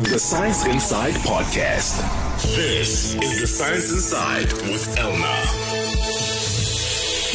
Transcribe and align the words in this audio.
The 0.00 0.18
Science 0.18 0.64
Inside 0.66 1.12
Podcast. 1.16 2.00
This 2.56 3.14
is 3.16 3.40
The 3.40 3.46
Science 3.46 3.92
Inside 3.92 4.52
with 4.70 4.96
Elna. 4.96 5.36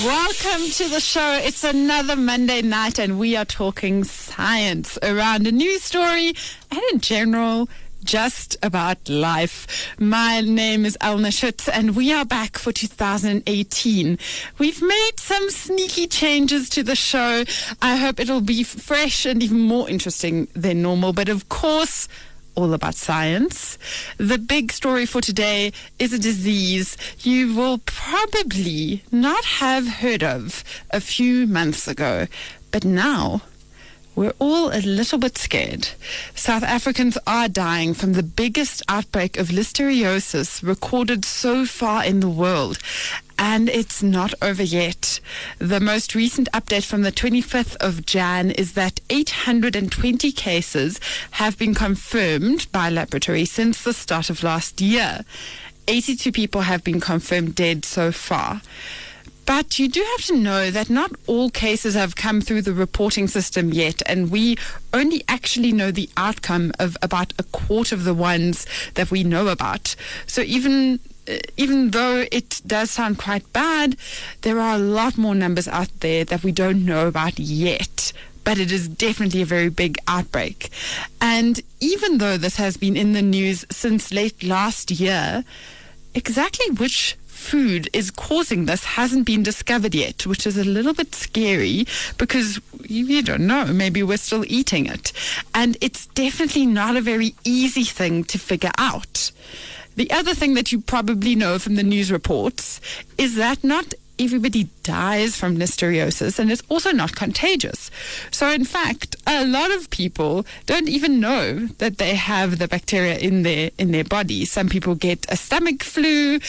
Welcome 0.03 0.71
to 0.71 0.89
the 0.89 0.99
show. 0.99 1.39
It's 1.43 1.63
another 1.63 2.15
Monday 2.15 2.63
night, 2.63 2.97
and 2.97 3.19
we 3.19 3.35
are 3.35 3.45
talking 3.45 4.03
science 4.03 4.97
around 5.03 5.45
a 5.45 5.51
news 5.51 5.83
story 5.83 6.33
and 6.71 6.81
in 6.91 7.01
general, 7.01 7.69
just 8.03 8.57
about 8.63 9.09
life. 9.09 9.95
My 9.99 10.41
name 10.41 10.85
is 10.85 10.97
Elna 11.01 11.31
Schutz, 11.31 11.69
and 11.69 11.95
we 11.95 12.11
are 12.11 12.25
back 12.25 12.57
for 12.57 12.71
2018. 12.71 14.17
We've 14.57 14.81
made 14.81 15.11
some 15.17 15.51
sneaky 15.51 16.07
changes 16.07 16.67
to 16.69 16.81
the 16.81 16.95
show. 16.95 17.43
I 17.81 17.97
hope 17.97 18.19
it'll 18.19 18.41
be 18.41 18.63
fresh 18.63 19.27
and 19.27 19.43
even 19.43 19.59
more 19.59 19.87
interesting 19.87 20.47
than 20.55 20.81
normal, 20.81 21.13
but 21.13 21.29
of 21.29 21.47
course, 21.47 22.07
all 22.55 22.73
about 22.73 22.95
science. 22.95 23.77
The 24.17 24.37
big 24.37 24.71
story 24.71 25.05
for 25.05 25.21
today 25.21 25.71
is 25.99 26.13
a 26.13 26.19
disease 26.19 26.97
you 27.21 27.55
will 27.55 27.79
probably 27.85 29.03
not 29.11 29.45
have 29.45 29.87
heard 29.87 30.23
of 30.23 30.63
a 30.91 31.01
few 31.01 31.47
months 31.47 31.87
ago, 31.87 32.27
but 32.71 32.85
now 32.85 33.41
we're 34.15 34.33
all 34.39 34.69
a 34.71 34.79
little 34.79 35.19
bit 35.19 35.37
scared. 35.37 35.89
South 36.33 36.63
Africans 36.63 37.17
are 37.27 37.49
dying 37.49 37.93
from 37.93 38.13
the 38.13 38.23
biggest 38.23 38.81
outbreak 38.87 39.37
of 39.37 39.49
listeriosis 39.49 40.63
recorded 40.63 41.25
so 41.25 41.65
far 41.65 42.05
in 42.05 42.21
the 42.21 42.29
world. 42.29 42.79
And 43.37 43.69
it's 43.69 44.01
not 44.01 44.33
over 44.41 44.63
yet. 44.63 45.19
The 45.59 45.79
most 45.79 46.15
recent 46.15 46.49
update 46.53 46.85
from 46.85 47.01
the 47.01 47.11
25th 47.11 47.75
of 47.77 48.05
Jan 48.05 48.51
is 48.51 48.73
that 48.73 49.01
820 49.09 50.31
cases 50.31 50.99
have 51.31 51.57
been 51.57 51.73
confirmed 51.73 52.71
by 52.71 52.89
laboratory 52.89 53.45
since 53.45 53.83
the 53.83 53.93
start 53.93 54.29
of 54.29 54.43
last 54.43 54.79
year. 54.81 55.25
82 55.87 56.31
people 56.31 56.61
have 56.61 56.83
been 56.83 56.99
confirmed 56.99 57.55
dead 57.55 57.85
so 57.85 58.11
far. 58.11 58.61
But 59.45 59.77
you 59.77 59.87
do 59.87 60.01
have 60.01 60.25
to 60.25 60.35
know 60.35 60.71
that 60.71 60.89
not 60.89 61.11
all 61.27 61.51
cases 61.51 61.93
have 61.93 62.15
come 62.15 62.41
through 62.41 62.63
the 62.63 62.73
reporting 62.73 63.27
system 63.27 63.71
yet, 63.71 64.01
and 64.07 64.31
we 64.31 64.57
only 64.91 65.23
actually 65.27 65.71
know 65.71 65.91
the 65.91 66.09
outcome 66.17 66.71
of 66.79 66.97
about 67.03 67.31
a 67.37 67.43
quarter 67.43 67.93
of 67.93 68.05
the 68.05 68.15
ones 68.15 68.65
that 68.95 69.11
we 69.11 69.23
know 69.23 69.49
about. 69.49 69.95
So 70.25 70.41
even 70.41 70.99
Uh, 71.27 71.37
even 71.57 71.91
though 71.91 72.25
it 72.31 72.61
does 72.65 72.91
sound 72.91 73.17
quite 73.17 73.51
bad, 73.53 73.95
there 74.41 74.59
are 74.59 74.75
a 74.75 74.79
lot 74.79 75.17
more 75.17 75.35
numbers 75.35 75.67
out 75.67 75.89
there 75.99 76.23
that 76.25 76.43
we 76.43 76.51
don't 76.51 76.85
know 76.85 77.07
about 77.07 77.39
yet. 77.39 78.11
But 78.43 78.59
it 78.59 78.71
is 78.71 78.87
definitely 78.87 79.41
a 79.41 79.45
very 79.45 79.69
big 79.69 79.97
outbreak. 80.07 80.69
And 81.19 81.61
even 81.79 82.19
though 82.19 82.37
this 82.37 82.57
has 82.57 82.77
been 82.77 82.95
in 82.95 83.13
the 83.13 83.23
news 83.23 83.65
since 83.71 84.13
late 84.13 84.43
last 84.43 84.91
year, 84.91 85.43
exactly 86.13 86.69
which 86.75 87.17
food 87.35 87.89
is 87.93 88.09
causing 88.09 88.65
this 88.65 88.85
hasn't 88.85 89.25
been 89.25 89.43
discovered 89.43 89.93
yet, 89.93 90.25
which 90.25 90.47
is 90.47 90.57
a 90.57 90.63
little 90.63 90.93
bit 90.93 91.13
scary 91.13 91.85
because 92.17 92.59
you, 92.87 93.05
you, 93.05 93.21
don't 93.21 93.45
know. 93.45 93.65
Maybe 93.65 94.01
we're 94.01 94.17
still 94.17 94.45
eating 94.47 94.87
it. 94.87 95.11
And 95.53 95.77
it's 95.81 96.07
definitely 96.07 96.65
not 96.65 96.95
a 96.95 97.01
very 97.01 97.35
easy 97.43 97.83
thing 97.83 98.23
to 98.25 98.39
figure 98.39 98.71
out. 98.77 99.31
The 99.95 100.11
other 100.11 100.33
thing 100.33 100.53
that 100.55 100.71
you 100.71 100.81
probably 100.81 101.35
know 101.35 101.59
from 101.59 101.75
the 101.75 101.83
news 101.83 102.11
reports 102.11 102.81
is 103.17 103.35
that 103.35 103.63
not 103.63 103.93
everybody 104.17 104.69
dies 104.83 105.35
from 105.35 105.57
listeriosis 105.57 106.39
and 106.39 106.51
it's 106.51 106.63
also 106.69 106.91
not 106.91 107.15
contagious. 107.15 107.91
So, 108.31 108.49
in 108.49 108.63
fact, 108.63 109.15
a 109.27 109.45
lot 109.45 109.71
of 109.71 109.89
people 109.89 110.45
don't 110.65 110.87
even 110.87 111.19
know 111.19 111.67
that 111.79 111.97
they 111.97 112.15
have 112.15 112.59
the 112.59 112.67
bacteria 112.67 113.17
in 113.17 113.43
their 113.43 113.71
in 113.77 113.91
their 113.91 114.03
body. 114.03 114.45
Some 114.45 114.69
people 114.69 114.95
get 114.95 115.25
a 115.29 115.35
stomach 115.35 115.83
flu 115.83 116.39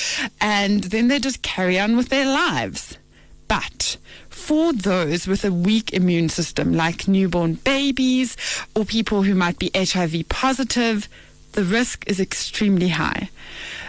and 0.40 0.84
then 0.84 1.08
they 1.08 1.18
just 1.18 1.42
carry 1.42 1.78
on 1.78 1.96
with 1.96 2.08
their 2.08 2.26
lives. 2.26 2.98
But 3.48 3.96
for 4.28 4.72
those 4.72 5.26
with 5.26 5.44
a 5.44 5.52
weak 5.52 5.92
immune 5.92 6.28
system, 6.28 6.72
like 6.72 7.08
newborn 7.08 7.54
babies 7.54 8.36
or 8.74 8.84
people 8.84 9.22
who 9.22 9.34
might 9.34 9.58
be 9.58 9.70
HIV 9.74 10.28
positive, 10.28 11.08
the 11.56 11.64
risk 11.64 12.04
is 12.06 12.20
extremely 12.20 12.88
high. 12.88 13.30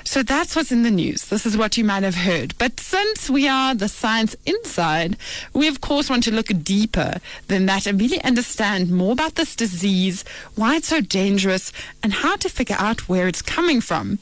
So 0.05 0.23
that's 0.23 0.55
what's 0.55 0.71
in 0.71 0.83
the 0.83 0.89
news. 0.89 1.25
This 1.25 1.45
is 1.45 1.57
what 1.57 1.77
you 1.77 1.83
might 1.83 2.03
have 2.03 2.15
heard. 2.15 2.57
But 2.57 2.79
since 2.79 3.29
we 3.29 3.45
are 3.45 3.75
the 3.75 3.89
science 3.89 4.37
inside, 4.45 5.17
we 5.53 5.67
of 5.67 5.81
course 5.81 6.09
want 6.09 6.23
to 6.23 6.33
look 6.33 6.47
deeper 6.63 7.19
than 7.49 7.65
that 7.65 7.85
and 7.85 7.99
really 7.99 8.23
understand 8.23 8.89
more 8.89 9.11
about 9.11 9.35
this 9.35 9.53
disease, 9.53 10.23
why 10.55 10.77
it's 10.77 10.87
so 10.87 11.01
dangerous, 11.01 11.73
and 12.01 12.13
how 12.13 12.37
to 12.37 12.47
figure 12.47 12.77
out 12.79 13.09
where 13.09 13.27
it's 13.27 13.41
coming 13.41 13.81
from. 13.81 14.19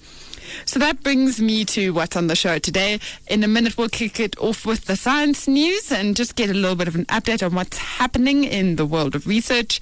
So 0.64 0.80
that 0.80 1.04
brings 1.04 1.42
me 1.42 1.66
to 1.66 1.92
what's 1.92 2.16
on 2.16 2.28
the 2.28 2.36
show 2.36 2.60
today. 2.60 3.00
In 3.28 3.44
a 3.44 3.48
minute, 3.48 3.78
we'll 3.78 3.90
kick 3.90 4.20
it 4.20 4.38
off 4.40 4.66
with 4.66 4.86
the 4.86 4.96
science 4.96 5.48
news 5.48 5.92
and 5.92 6.16
just 6.16 6.36
get 6.36 6.50
a 6.50 6.54
little 6.54 6.76
bit 6.76 6.88
of 6.88 6.96
an 6.96 7.06
update 7.06 7.46
on 7.46 7.54
what's 7.56 7.78
happening 7.78 8.44
in 8.44 8.78
the 8.78 8.86
world 8.86 9.16
of 9.16 9.28
research. 9.28 9.82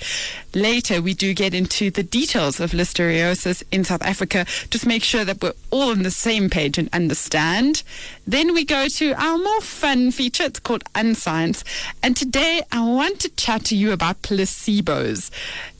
Later, 0.54 1.02
we 1.02 1.14
do 1.14 1.34
get 1.34 1.54
into 1.54 1.92
the 1.92 2.04
details 2.04 2.60
of 2.60 2.72
listeriosis 2.72 3.64
in 3.72 3.84
South 3.84 4.02
Africa. 4.02 4.46
Just 4.70 4.86
make 4.86 5.04
sure 5.04 5.26
that 5.26 5.42
we're 5.42 5.54
all 5.72 5.92
on 5.92 6.04
the 6.04 6.12
same 6.12 6.50
page 6.50 6.78
and 6.78 6.90
understand. 6.94 7.84
Then 8.26 8.54
we 8.54 8.66
go 8.66 8.88
to 8.88 9.14
our 9.14 9.38
more 9.38 9.62
fun 9.62 10.12
feature. 10.12 10.44
It's 10.44 10.60
called 10.60 10.84
Unscience. 10.96 11.64
And 12.02 12.16
today, 12.16 12.62
I 12.72 12.86
want 12.86 13.20
to 13.22 13.30
chat 13.30 13.66
to 13.66 13.76
you 13.76 13.92
about 13.92 14.22
placebos. 14.22 15.30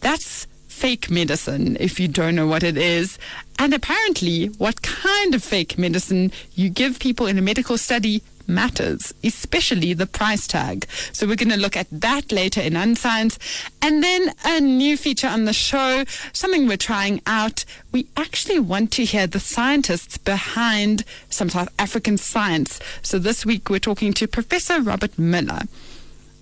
That's 0.02 0.48
fake 0.74 1.10
medicine 1.10 1.78
if 1.80 2.00
you 2.00 2.08
don't 2.08 2.36
know 2.36 2.48
what 2.48 2.64
it 2.64 2.78
is. 2.78 3.18
And 3.60 3.74
apparently, 3.74 4.48
what 4.58 4.82
kind 4.82 5.36
of 5.36 5.44
fake 5.44 5.78
medicine 5.78 6.32
you 6.56 6.70
give 6.70 7.00
people 7.00 7.28
in 7.28 7.38
a 7.38 7.42
medical 7.42 7.78
study 7.78 8.24
matters, 8.48 9.14
especially 9.24 9.94
the 9.94 10.06
price 10.06 10.48
tag. 10.48 10.86
So 11.14 11.26
we're 11.26 11.38
going 11.38 11.50
to 11.50 11.58
look 11.58 11.78
at 11.78 11.88
that 11.92 12.32
later 12.32 12.60
in 12.60 12.76
Unscience. 12.76 13.40
And 13.82 14.04
then 14.04 14.34
a 14.44 14.60
new 14.60 14.98
feature 14.98 15.28
on 15.28 15.46
the 15.46 15.54
show, 15.54 16.04
something 16.34 16.68
we're 16.68 16.78
trying 16.78 17.22
out. 17.26 17.64
We 17.92 18.08
actually 18.18 18.60
want 18.60 18.92
to 18.94 19.06
hear 19.06 19.28
the 19.28 19.40
scientists 19.40 20.18
behind 20.18 21.06
some 21.30 21.50
South 21.50 21.70
African 21.80 22.18
science. 22.18 22.80
So 23.02 23.20
this 23.20 23.46
week 23.46 23.70
we're 23.70 23.80
talking 23.80 24.12
to 24.14 24.28
Professor 24.28 24.82
Robert 24.82 25.18
Miller. 25.18 25.62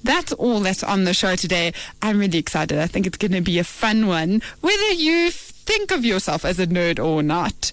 That's 0.03 0.33
all 0.33 0.59
that's 0.59 0.83
on 0.83 1.03
the 1.03 1.13
show 1.13 1.35
today. 1.35 1.73
I'm 2.01 2.19
really 2.19 2.39
excited. 2.39 2.79
I 2.79 2.87
think 2.87 3.05
it's 3.05 3.17
going 3.17 3.31
to 3.33 3.41
be 3.41 3.59
a 3.59 3.63
fun 3.63 4.07
one, 4.07 4.41
whether 4.61 4.91
you 4.91 5.31
think 5.31 5.91
of 5.91 6.03
yourself 6.03 6.43
as 6.45 6.59
a 6.59 6.67
nerd 6.67 7.03
or 7.03 7.21
not. 7.21 7.71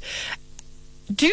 Do 1.12 1.32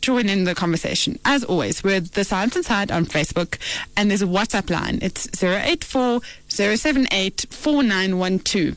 join 0.00 0.28
in 0.28 0.44
the 0.44 0.54
conversation. 0.54 1.18
As 1.24 1.44
always, 1.44 1.84
we're 1.84 2.00
the 2.00 2.24
Science 2.24 2.56
Inside 2.56 2.90
on 2.90 3.06
Facebook, 3.06 3.58
and 3.96 4.10
there's 4.10 4.22
a 4.22 4.26
WhatsApp 4.26 4.68
line. 4.68 4.98
It's 5.00 5.42
084 5.42 6.20
078 6.48 7.46
4912 7.48 8.76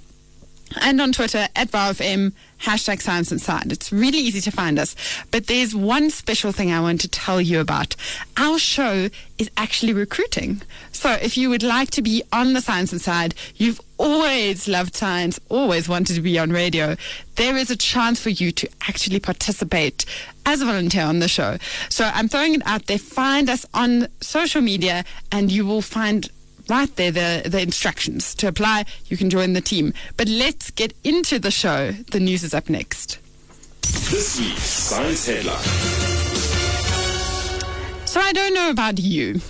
and 0.82 1.00
on 1.02 1.12
Twitter 1.12 1.48
at 1.56 1.70
VowFM, 1.70 2.34
hashtag 2.62 3.02
Science 3.02 3.32
Inside. 3.32 3.72
It's 3.72 3.92
really 3.92 4.18
easy 4.18 4.42
to 4.42 4.52
find 4.52 4.80
us. 4.80 4.96
But 5.32 5.48
there's 5.48 5.76
one 5.76 6.10
special 6.10 6.52
thing 6.52 6.72
I 6.72 6.80
want 6.80 7.02
to 7.02 7.08
tell 7.08 7.42
you 7.42 7.60
about. 7.60 7.96
Our 8.38 8.58
show 8.58 9.10
is 9.38 9.50
actually 9.58 9.94
recruiting. 9.94 10.62
So 10.92 11.12
if 11.12 11.38
you 11.38 11.50
would 11.50 11.64
like 11.64 11.92
to 11.92 12.02
be 12.02 12.24
on 12.32 12.54
the 12.54 12.62
Science 12.62 12.94
Inside, 12.94 13.36
you've 13.56 13.82
always 13.98 14.68
loved 14.68 14.96
science, 14.96 15.40
always 15.50 15.88
wanted 15.88 16.16
to 16.16 16.22
be 16.22 16.38
on 16.38 16.52
radio, 16.52 16.96
there 17.36 17.56
is 17.56 17.70
a 17.70 17.78
chance 17.78 18.20
for 18.20 18.30
you 18.30 18.52
to 18.52 18.70
actually 18.88 19.20
participate 19.20 20.06
as 20.46 20.62
a 20.62 20.66
volunteer 20.66 21.04
on 21.04 21.20
the 21.20 21.28
show. 21.28 21.58
So 21.90 22.10
I'm 22.14 22.28
throwing 22.28 22.56
it 22.56 22.62
out 22.66 22.88
there. 22.88 22.98
Find 22.98 23.50
us 23.50 23.66
on 23.74 24.08
social 24.22 24.62
media 24.62 25.04
and 25.32 25.52
you 25.52 25.66
will 25.66 25.82
find 25.82 26.30
right 26.70 26.94
there 26.96 27.12
the, 27.12 27.50
the 27.50 27.62
instructions 27.62 28.34
to 28.36 28.48
apply. 28.48 28.86
You 29.08 29.18
can 29.18 29.30
join 29.30 29.54
the 29.54 29.62
team. 29.62 29.94
But 30.18 30.28
let's 30.28 30.72
get 30.72 30.94
into 31.04 31.40
the 31.40 31.52
show. 31.52 31.92
The 31.92 32.20
news 32.20 32.44
is 32.44 32.54
up 32.54 32.70
next. 32.70 33.20
This 33.82 34.40
week's 34.40 34.62
Science 34.62 35.26
Headline. 35.28 35.64
So 38.08 38.22
I 38.22 38.32
don't 38.34 38.54
know 38.54 38.70
about 38.70 39.00
you, 39.00 39.42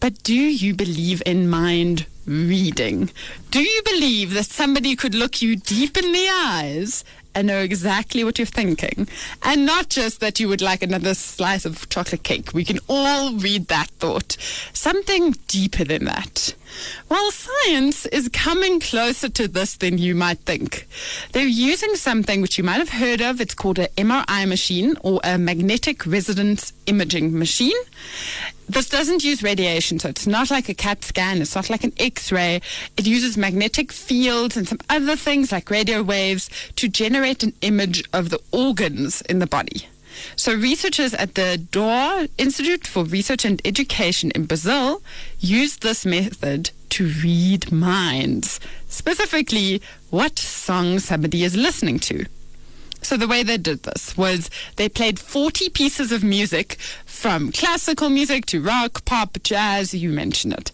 but 0.00 0.22
do 0.22 0.34
you 0.34 0.74
believe 0.74 1.22
in 1.26 1.50
mind 1.50 2.06
reading? 2.26 3.10
Do 3.50 3.60
you 3.60 3.82
believe 3.84 4.32
that 4.34 4.46
somebody 4.46 4.96
could 4.96 5.14
look 5.14 5.42
you 5.42 5.56
deep 5.56 5.96
in 5.96 6.12
the 6.12 6.28
eyes 6.30 7.04
and 7.34 7.46
know 7.46 7.60
exactly 7.60 8.24
what 8.24 8.38
you're 8.38 8.46
thinking. 8.46 9.08
And 9.42 9.66
not 9.66 9.88
just 9.88 10.20
that 10.20 10.40
you 10.40 10.48
would 10.48 10.62
like 10.62 10.82
another 10.82 11.14
slice 11.14 11.64
of 11.64 11.88
chocolate 11.88 12.22
cake. 12.22 12.52
We 12.52 12.64
can 12.64 12.78
all 12.88 13.34
read 13.34 13.68
that 13.68 13.88
thought. 13.98 14.36
Something 14.72 15.32
deeper 15.46 15.84
than 15.84 16.04
that. 16.04 16.54
Well, 17.08 17.30
science 17.30 18.06
is 18.06 18.28
coming 18.28 18.80
closer 18.80 19.28
to 19.28 19.48
this 19.48 19.76
than 19.76 19.98
you 19.98 20.14
might 20.14 20.40
think. 20.40 20.86
They're 21.32 21.46
using 21.46 21.96
something 21.96 22.40
which 22.40 22.58
you 22.58 22.64
might 22.64 22.78
have 22.78 22.90
heard 22.90 23.20
of. 23.20 23.40
It's 23.40 23.54
called 23.54 23.78
an 23.78 23.88
MRI 23.96 24.48
machine 24.48 24.96
or 25.02 25.20
a 25.24 25.38
magnetic 25.38 26.06
resonance 26.06 26.72
imaging 26.86 27.38
machine. 27.38 27.76
This 28.68 28.88
doesn't 28.88 29.24
use 29.24 29.42
radiation, 29.42 29.98
so 29.98 30.08
it's 30.08 30.28
not 30.28 30.48
like 30.48 30.68
a 30.68 30.74
CAT 30.74 31.02
scan, 31.02 31.42
it's 31.42 31.56
not 31.56 31.70
like 31.70 31.82
an 31.82 31.92
X 31.98 32.30
ray. 32.30 32.60
It 32.96 33.04
uses 33.04 33.36
magnetic 33.36 33.90
fields 33.90 34.56
and 34.56 34.68
some 34.68 34.78
other 34.88 35.16
things 35.16 35.50
like 35.50 35.70
radio 35.70 36.04
waves 36.04 36.48
to 36.76 36.88
generate 36.88 37.10
generate 37.10 37.42
an 37.42 37.52
image 37.60 38.02
of 38.12 38.30
the 38.30 38.40
organs 38.50 39.20
in 39.22 39.40
the 39.40 39.46
body. 39.46 39.86
So, 40.36 40.54
researchers 40.54 41.14
at 41.14 41.34
the 41.34 41.58
D'Or 41.58 42.26
Institute 42.38 42.86
for 42.86 43.04
Research 43.04 43.44
and 43.44 43.60
Education 43.64 44.30
in 44.32 44.46
Brazil 44.46 45.02
used 45.38 45.82
this 45.82 46.04
method 46.06 46.70
to 46.90 47.06
read 47.22 47.70
minds, 47.72 48.60
specifically 48.88 49.80
what 50.10 50.38
song 50.38 50.98
somebody 50.98 51.44
is 51.44 51.56
listening 51.56 51.98
to. 52.00 52.26
So 53.02 53.16
the 53.16 53.28
way 53.28 53.42
they 53.42 53.56
did 53.56 53.82
this 53.84 54.16
was 54.16 54.50
they 54.76 54.88
played 54.88 55.18
40 55.18 55.70
pieces 55.70 56.12
of 56.12 56.22
music 56.22 56.76
from 57.06 57.50
classical 57.50 58.10
music 58.10 58.46
to 58.46 58.60
rock, 58.60 59.04
pop, 59.04 59.38
jazz, 59.42 59.94
you 59.94 60.10
mention 60.10 60.52
it. 60.52 60.70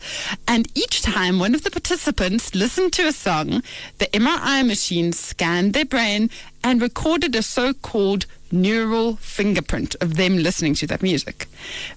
And 0.48 0.68
each 0.74 1.02
time 1.02 1.38
one 1.38 1.54
of 1.54 1.62
the 1.62 1.70
participants 1.70 2.54
listened 2.54 2.92
to 2.94 3.06
a 3.06 3.12
song, 3.12 3.62
the 3.98 4.06
MRI 4.06 4.66
machine 4.66 5.12
scanned 5.12 5.72
their 5.72 5.84
brain 5.84 6.28
and 6.64 6.82
recorded 6.82 7.36
a 7.36 7.42
so-called 7.42 8.26
neural 8.50 9.16
fingerprint 9.16 9.96
of 10.00 10.16
them 10.16 10.38
listening 10.38 10.74
to 10.74 10.86
that 10.86 11.02
music. 11.02 11.46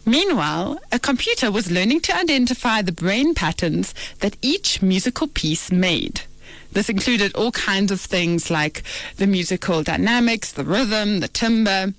Meanwhile, 0.06 0.80
a 0.92 1.00
computer 1.00 1.52
was 1.52 1.72
learning 1.72 2.02
to 2.02 2.16
identify 2.16 2.82
the 2.82 2.92
brain 2.92 3.34
patterns 3.34 3.94
that 4.20 4.38
each 4.42 4.82
musical 4.82 5.28
piece 5.28 5.72
made. 5.72 6.22
This 6.72 6.90
included 6.90 7.36
all 7.36 7.52
kinds 7.52 7.92
of 7.92 8.00
things 8.00 8.52
like 8.52 8.84
the 9.18 9.28
musical 9.28 9.82
dynamics, 9.84 10.52
the 10.52 10.64
rhythm, 10.64 11.20
the 11.20 11.28
timbre. 11.28 11.94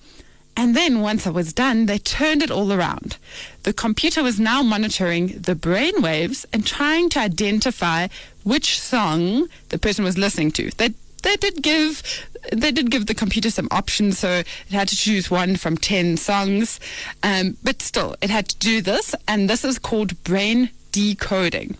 And 0.56 0.76
then 0.76 1.00
once 1.00 1.26
I 1.26 1.30
was 1.30 1.52
done, 1.52 1.86
they 1.86 1.98
turned 1.98 2.42
it 2.42 2.50
all 2.50 2.72
around. 2.72 3.16
The 3.62 3.72
computer 3.72 4.22
was 4.22 4.38
now 4.38 4.62
monitoring 4.62 5.28
the 5.28 5.54
brain 5.54 6.02
waves 6.02 6.46
and 6.52 6.66
trying 6.66 7.08
to 7.10 7.20
identify 7.20 8.08
which 8.44 8.78
song 8.78 9.48
the 9.70 9.78
person 9.78 10.04
was 10.04 10.18
listening 10.18 10.50
to. 10.52 10.70
They 10.76 10.94
they 11.20 11.36
did 11.36 11.62
give 11.62 12.02
they 12.52 12.72
did 12.72 12.90
give 12.90 13.06
the 13.06 13.14
computer 13.14 13.50
some 13.50 13.68
options, 13.70 14.18
so 14.18 14.28
it 14.38 14.72
had 14.72 14.88
to 14.88 14.96
choose 14.96 15.30
one 15.30 15.56
from 15.56 15.76
ten 15.76 16.16
songs, 16.16 16.80
um, 17.22 17.56
but 17.62 17.82
still 17.82 18.16
it 18.20 18.30
had 18.30 18.48
to 18.48 18.58
do 18.58 18.80
this, 18.80 19.14
and 19.28 19.48
this 19.48 19.64
is 19.64 19.78
called 19.78 20.22
brain 20.24 20.70
decoding. 20.92 21.76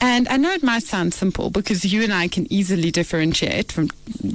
And 0.00 0.28
I 0.28 0.36
know 0.36 0.50
it 0.50 0.62
might 0.62 0.82
sound 0.82 1.14
simple 1.14 1.50
because 1.50 1.84
you 1.84 2.02
and 2.02 2.12
I 2.12 2.28
can 2.28 2.52
easily 2.52 2.90
differentiate 2.90 3.72
from 3.72 3.90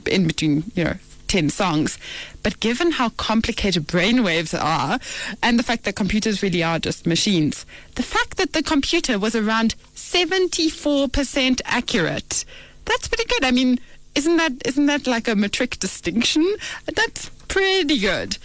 in 0.06 0.26
between, 0.26 0.72
you 0.76 0.84
know, 0.84 0.96
10 1.28 1.50
songs. 1.50 2.00
But 2.42 2.60
given 2.60 2.94
how 2.94 3.10
complicated 3.10 3.88
brainwaves 3.88 4.60
are 4.60 5.00
and 5.44 5.60
the 5.60 5.64
fact 5.64 5.84
that 5.84 5.96
computers 5.96 6.42
really 6.42 6.64
are 6.64 6.80
just 6.80 7.06
machines, 7.06 7.66
the 7.96 8.04
fact 8.04 8.38
that 8.38 8.54
the 8.54 8.64
computer 8.64 9.20
was 9.20 9.36
around 9.36 9.76
74% 9.96 11.62
accurate, 11.66 12.46
that's 12.86 13.08
pretty 13.08 13.26
good. 13.26 13.46
I 13.46 13.52
mean, 13.52 13.80
isn't 14.16 14.38
that 14.38 14.54
isn't 14.66 14.86
that 14.88 15.08
like 15.08 15.28
a 15.28 15.36
metric 15.36 15.80
distinction? 15.80 16.56
That's 16.94 17.30
pretty 17.48 18.00
good. 18.00 18.38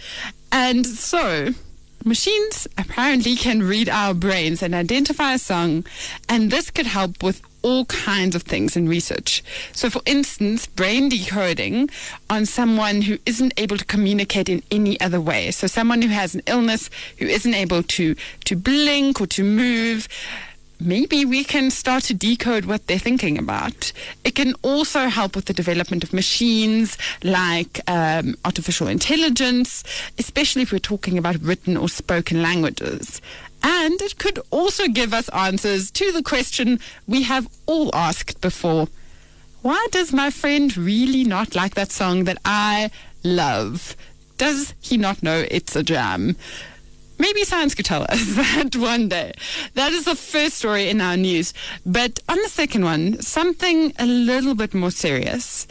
And 0.51 0.85
so 0.85 1.53
Machines 2.07 2.67
apparently 2.77 3.35
can 3.35 3.63
read 3.63 3.89
our 3.89 4.13
brains 4.13 4.61
and 4.61 4.75
identify 4.75 5.33
a 5.33 5.39
song, 5.39 5.83
and 6.29 6.51
this 6.51 6.69
could 6.69 6.85
help 6.85 7.23
with 7.23 7.41
all 7.63 7.85
kinds 7.85 8.35
of 8.35 8.43
things 8.43 8.77
in 8.77 8.87
research. 8.87 9.43
So, 9.71 9.89
for 9.89 10.03
instance, 10.05 10.67
brain 10.67 11.09
decoding 11.09 11.89
on 12.29 12.45
someone 12.45 13.01
who 13.01 13.17
isn't 13.25 13.55
able 13.57 13.77
to 13.77 13.85
communicate 13.85 14.49
in 14.49 14.61
any 14.69 15.01
other 15.01 15.19
way. 15.19 15.49
So, 15.49 15.65
someone 15.65 16.03
who 16.03 16.09
has 16.09 16.35
an 16.35 16.43
illness, 16.45 16.91
who 17.17 17.25
isn't 17.25 17.55
able 17.55 17.81
to, 17.81 18.15
to 18.43 18.55
blink 18.55 19.19
or 19.19 19.25
to 19.25 19.43
move 19.43 20.07
maybe 20.79 21.25
we 21.25 21.43
can 21.43 21.69
start 21.71 22.03
to 22.05 22.13
decode 22.13 22.65
what 22.65 22.87
they're 22.87 22.99
thinking 22.99 23.37
about. 23.37 23.91
It 24.23 24.35
can 24.35 24.53
also 24.61 25.07
help 25.07 25.35
with 25.35 25.45
the 25.45 25.53
development 25.53 26.03
of 26.03 26.13
machines 26.13 26.97
like 27.23 27.79
um, 27.87 28.35
artificial 28.45 28.87
intelligence, 28.87 29.83
especially 30.17 30.61
if 30.63 30.71
we're 30.71 30.79
talking 30.79 31.17
about 31.17 31.41
written 31.41 31.77
or 31.77 31.89
spoken 31.89 32.41
languages. 32.41 33.21
And 33.63 34.01
it 34.01 34.17
could 34.17 34.39
also 34.51 34.87
give 34.87 35.13
us 35.13 35.29
answers 35.29 35.89
to 35.91 36.11
the 36.11 36.21
question 36.21 36.79
we 37.07 37.23
have 37.23 37.49
all 37.65 37.89
asked 37.95 38.41
before 38.41 38.87
Why 39.61 39.87
does 39.91 40.13
my 40.13 40.29
friend 40.29 40.75
really 40.77 41.23
not 41.23 41.55
like 41.55 41.73
that 41.75 41.91
song 41.91 42.25
that 42.25 42.37
I 42.45 42.91
love? 43.23 43.95
Does 44.37 44.73
he 44.81 44.97
not 44.97 45.23
know 45.23 45.45
it's 45.49 45.75
a 45.75 45.83
jam? 45.83 46.35
Maybe 47.17 47.43
science 47.43 47.75
could 47.75 47.85
tell 47.85 48.03
us 48.03 48.35
that 48.35 48.75
one 48.75 49.07
day. 49.09 49.33
That 49.73 49.91
is 49.93 50.05
the 50.05 50.15
first 50.15 50.57
story 50.57 50.89
in 50.89 51.01
our 51.01 51.17
news. 51.17 51.53
But 51.85 52.19
on 52.27 52.37
the 52.41 52.49
second 52.49 52.83
one, 52.83 53.21
something 53.21 53.93
a 53.97 54.05
little 54.05 54.55
bit 54.55 54.73
more 54.73 54.91
serious. 54.91 55.67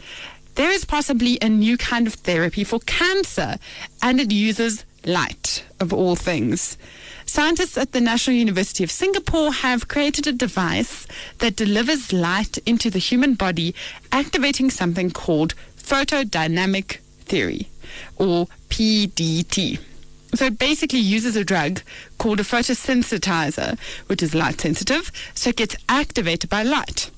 There 0.55 0.71
is 0.71 0.85
possibly 0.85 1.37
a 1.41 1.49
new 1.49 1.77
kind 1.77 2.07
of 2.07 2.13
therapy 2.13 2.63
for 2.63 2.79
cancer, 2.79 3.57
and 4.01 4.21
it 4.21 4.31
uses 4.31 4.85
light, 5.05 5.65
of 5.79 5.93
all 5.93 6.15
things. 6.15 6.77
Scientists 7.25 7.77
at 7.77 7.91
the 7.91 7.99
National 7.99 8.35
University 8.37 8.83
of 8.83 8.91
Singapore 8.91 9.51
have 9.51 9.87
created 9.87 10.27
a 10.27 10.31
device 10.31 11.07
that 11.39 11.55
delivers 11.55 12.13
light 12.13 12.57
into 12.65 12.89
the 12.89 12.99
human 12.99 13.33
body, 13.33 13.75
activating 14.11 14.69
something 14.69 15.11
called 15.11 15.55
photodynamic 15.75 16.99
therapy, 17.25 17.67
or 18.15 18.47
PDT. 18.69 19.79
So 20.35 20.45
it 20.45 20.59
basically 20.59 20.99
uses 20.99 21.35
a 21.35 21.45
drug 21.45 21.81
called 22.17 22.39
a 22.39 22.43
photosensitizer, 22.43 23.79
which 24.07 24.21
is 24.21 24.35
light 24.35 24.59
sensitive, 24.59 25.11
so 25.33 25.49
it 25.49 25.57
gets 25.57 25.75
activated 25.87 26.49
by 26.49 26.63
light. 26.63 27.09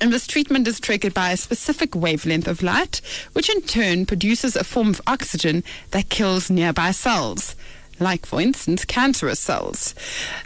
And 0.00 0.12
this 0.12 0.26
treatment 0.26 0.66
is 0.66 0.80
triggered 0.80 1.14
by 1.14 1.30
a 1.30 1.36
specific 1.36 1.94
wavelength 1.94 2.48
of 2.48 2.62
light, 2.62 3.00
which 3.34 3.48
in 3.48 3.62
turn 3.62 4.04
produces 4.04 4.56
a 4.56 4.64
form 4.64 4.88
of 4.88 5.00
oxygen 5.06 5.62
that 5.92 6.08
kills 6.08 6.50
nearby 6.50 6.90
cells 6.90 7.54
like, 8.02 8.26
for 8.26 8.40
instance, 8.40 8.84
cancerous 8.84 9.40
cells. 9.40 9.94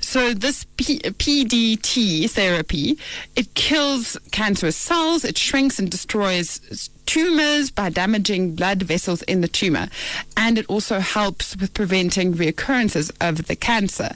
So 0.01 0.35
this 0.35 0.65
P- 0.77 1.01
PDT 1.01 2.31
therapy, 2.31 2.99
it 3.35 3.55
kills 3.55 4.19
cancerous 4.31 4.77
cells, 4.77 5.25
it 5.25 5.39
shrinks 5.39 5.79
and 5.79 5.91
destroys 5.91 6.91
tumors 7.07 7.71
by 7.71 7.91
damaging 7.91 8.55
blood 8.55 8.83
vessels 8.83 9.23
in 9.23 9.41
the 9.41 9.49
tumor, 9.49 9.89
and 10.37 10.59
it 10.59 10.67
also 10.69 11.01
helps 11.01 11.57
with 11.57 11.75
preventing 11.75 12.35
reoccurrences 12.35 13.11
of 13.21 13.47
the 13.47 13.57
cancer. 13.57 14.11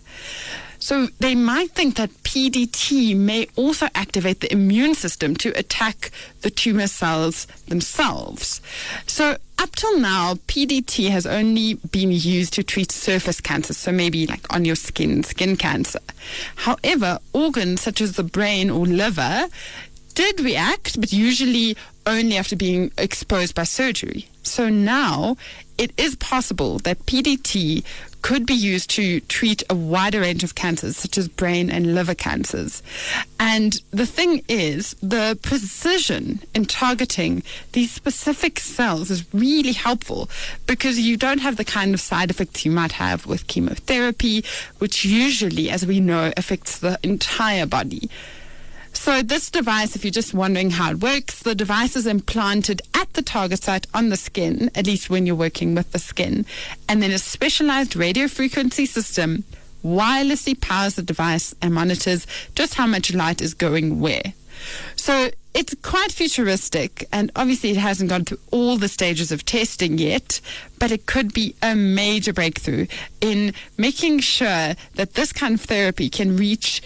So 0.81 1.09
they 1.19 1.35
might 1.35 1.73
think 1.73 1.97
that 1.97 2.11
PDT 2.25 3.15
may 3.15 3.47
also 3.55 3.89
activate 3.95 4.41
the 4.41 4.51
immune 4.51 4.95
system 4.95 5.37
to 5.37 5.51
attack 5.51 6.11
the 6.41 6.51
tumor 6.51 6.87
cells 6.87 7.47
themselves. 7.69 8.63
So 9.07 9.37
up 9.59 9.77
till 9.77 9.99
now, 9.99 10.35
PDT 10.47 11.11
has 11.11 11.27
only 11.27 11.75
been 11.75 12.11
used 12.11 12.55
to 12.55 12.63
treat 12.63 12.91
surface 12.91 13.43
cancers, 13.43 13.77
so 13.77 13.93
maybe 13.93 14.27
like 14.27 14.53
on 14.53 14.65
your 14.65 14.75
skin, 14.75 15.23
skin 15.23 15.57
cancer. 15.57 16.01
However, 16.57 17.19
organs 17.35 17.83
such 17.83 18.01
as 18.01 18.17
the 18.17 18.23
brain 18.25 18.71
or 18.71 18.87
liver 18.87 19.49
did 20.15 20.41
react, 20.41 21.01
but 21.01 21.13
usually 21.13 21.77
only 22.07 22.37
after 22.37 22.57
being 22.57 22.91
exposed 22.99 23.55
by 23.55 23.65
surgery. 23.65 24.29
So 24.43 24.69
now 24.69 25.37
it 25.79 25.93
is 25.97 26.17
possible 26.17 26.79
that 26.81 27.07
PDT 27.07 27.85
could 28.23 28.45
be 28.45 28.55
used 28.55 28.91
to 28.91 29.21
treat 29.21 29.63
a 29.71 29.75
wider 29.75 30.21
range 30.21 30.45
of 30.45 30.55
cancers, 30.55 30.97
such 30.97 31.17
as 31.17 31.29
brain 31.29 31.71
and 31.71 31.95
liver 31.95 32.15
cancers. 32.15 32.83
And 33.39 33.81
the 33.91 34.07
thing 34.07 34.43
is, 34.49 34.95
the 35.03 35.39
precision 35.41 36.41
in 36.55 36.67
targeting 36.67 37.43
these 37.73 37.91
specific 37.91 38.59
cells 38.59 39.11
is 39.11 39.25
really 39.33 39.73
helpful 39.73 40.29
because 40.67 40.99
you 40.99 41.17
don't 41.17 41.41
have 41.41 41.57
the 41.57 41.65
kind 41.65 41.95
of 41.95 42.01
side 42.01 42.31
effects 42.31 42.65
you 42.65 42.71
might 42.73 42.93
have 42.93 43.27
with 43.27 43.47
chemotherapy, 43.47 44.45
which 44.79 45.05
usually, 45.05 45.71
as 45.71 45.87
we 45.87 46.01
know, 46.01 46.33
affects 46.37 46.79
the 46.79 46.99
entire 47.03 47.67
body. 47.67 48.11
So 48.93 49.23
this 49.23 49.51
device, 49.51 49.97
if 49.97 50.05
you're 50.05 50.11
just 50.11 50.35
wondering 50.35 50.71
how 50.71 50.91
it 50.91 51.01
works, 51.01 51.43
the 51.43 51.55
device 51.55 51.97
is 51.97 52.07
implanted 52.07 52.83
at 52.95 53.13
the 53.15 53.23
target 53.23 53.63
site 53.63 53.87
on 53.95 54.09
the 54.09 54.17
skin, 54.17 54.71
at 54.75 54.87
least 54.87 55.09
when 55.09 55.27
you're 55.27 55.35
working 55.37 55.75
with 55.75 55.93
the 55.93 55.99
skin, 55.99 56.45
and 56.89 57.03
then 57.03 57.11
a 57.11 57.19
specialized 57.19 57.97
radio 57.97 58.29
frequency 58.29 58.87
system 58.87 59.45
wirelessly 59.85 60.61
powers 60.61 60.97
the 60.97 61.03
device 61.03 61.55
and 61.63 61.73
monitors 61.73 62.27
just 62.55 62.75
how 62.75 62.87
much 62.87 63.15
light 63.15 63.41
is 63.41 63.55
going 63.55 64.01
where. 64.01 64.35
So 64.97 65.31
it's 65.55 65.75
quite 65.83 66.13
futuristic, 66.13 67.09
and 67.13 67.31
obviously 67.35 67.71
it 67.71 67.79
hasn't 67.79 68.11
gone 68.11 68.25
through 68.25 68.41
all 68.51 68.77
the 68.77 68.89
stages 68.89 69.33
of 69.33 69.45
testing 69.45 69.99
yet, 69.99 70.41
but 70.79 70.93
it 70.93 71.07
could 71.07 71.33
be 71.33 71.55
a 71.63 71.75
major 71.75 72.33
breakthrough 72.33 72.87
in 73.21 73.55
making 73.79 74.21
sure 74.21 74.75
that 74.95 75.15
this 75.15 75.33
kind 75.33 75.55
of 75.55 75.63
therapy 75.63 76.09
can 76.09 76.37
reach 76.37 76.83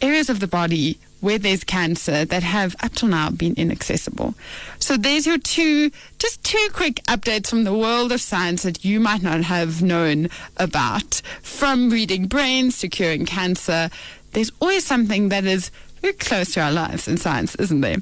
areas 0.00 0.30
of 0.30 0.40
the 0.40 0.48
body 0.48 0.98
where 1.20 1.38
there's 1.38 1.64
cancer 1.64 2.24
that 2.24 2.42
have 2.42 2.76
up 2.82 2.94
till 2.94 3.08
now 3.08 3.30
been 3.30 3.54
inaccessible. 3.54 4.34
So 4.78 4.96
there's 4.96 5.26
your 5.26 5.38
two, 5.38 5.90
just 6.18 6.42
two 6.44 6.68
quick 6.72 6.96
updates 7.06 7.48
from 7.48 7.64
the 7.64 7.76
world 7.76 8.12
of 8.12 8.20
science 8.20 8.62
that 8.62 8.84
you 8.84 9.00
might 9.00 9.22
not 9.22 9.42
have 9.42 9.82
known 9.82 10.28
about. 10.56 11.20
From 11.42 11.90
reading 11.90 12.26
brains 12.26 12.78
to 12.80 12.88
curing 12.88 13.26
cancer, 13.26 13.90
there's 14.32 14.52
always 14.60 14.84
something 14.84 15.28
that 15.30 15.44
is 15.44 15.70
very 16.00 16.14
close 16.14 16.54
to 16.54 16.60
our 16.60 16.72
lives 16.72 17.08
in 17.08 17.16
science, 17.16 17.54
isn't 17.56 17.80
there? 17.80 17.98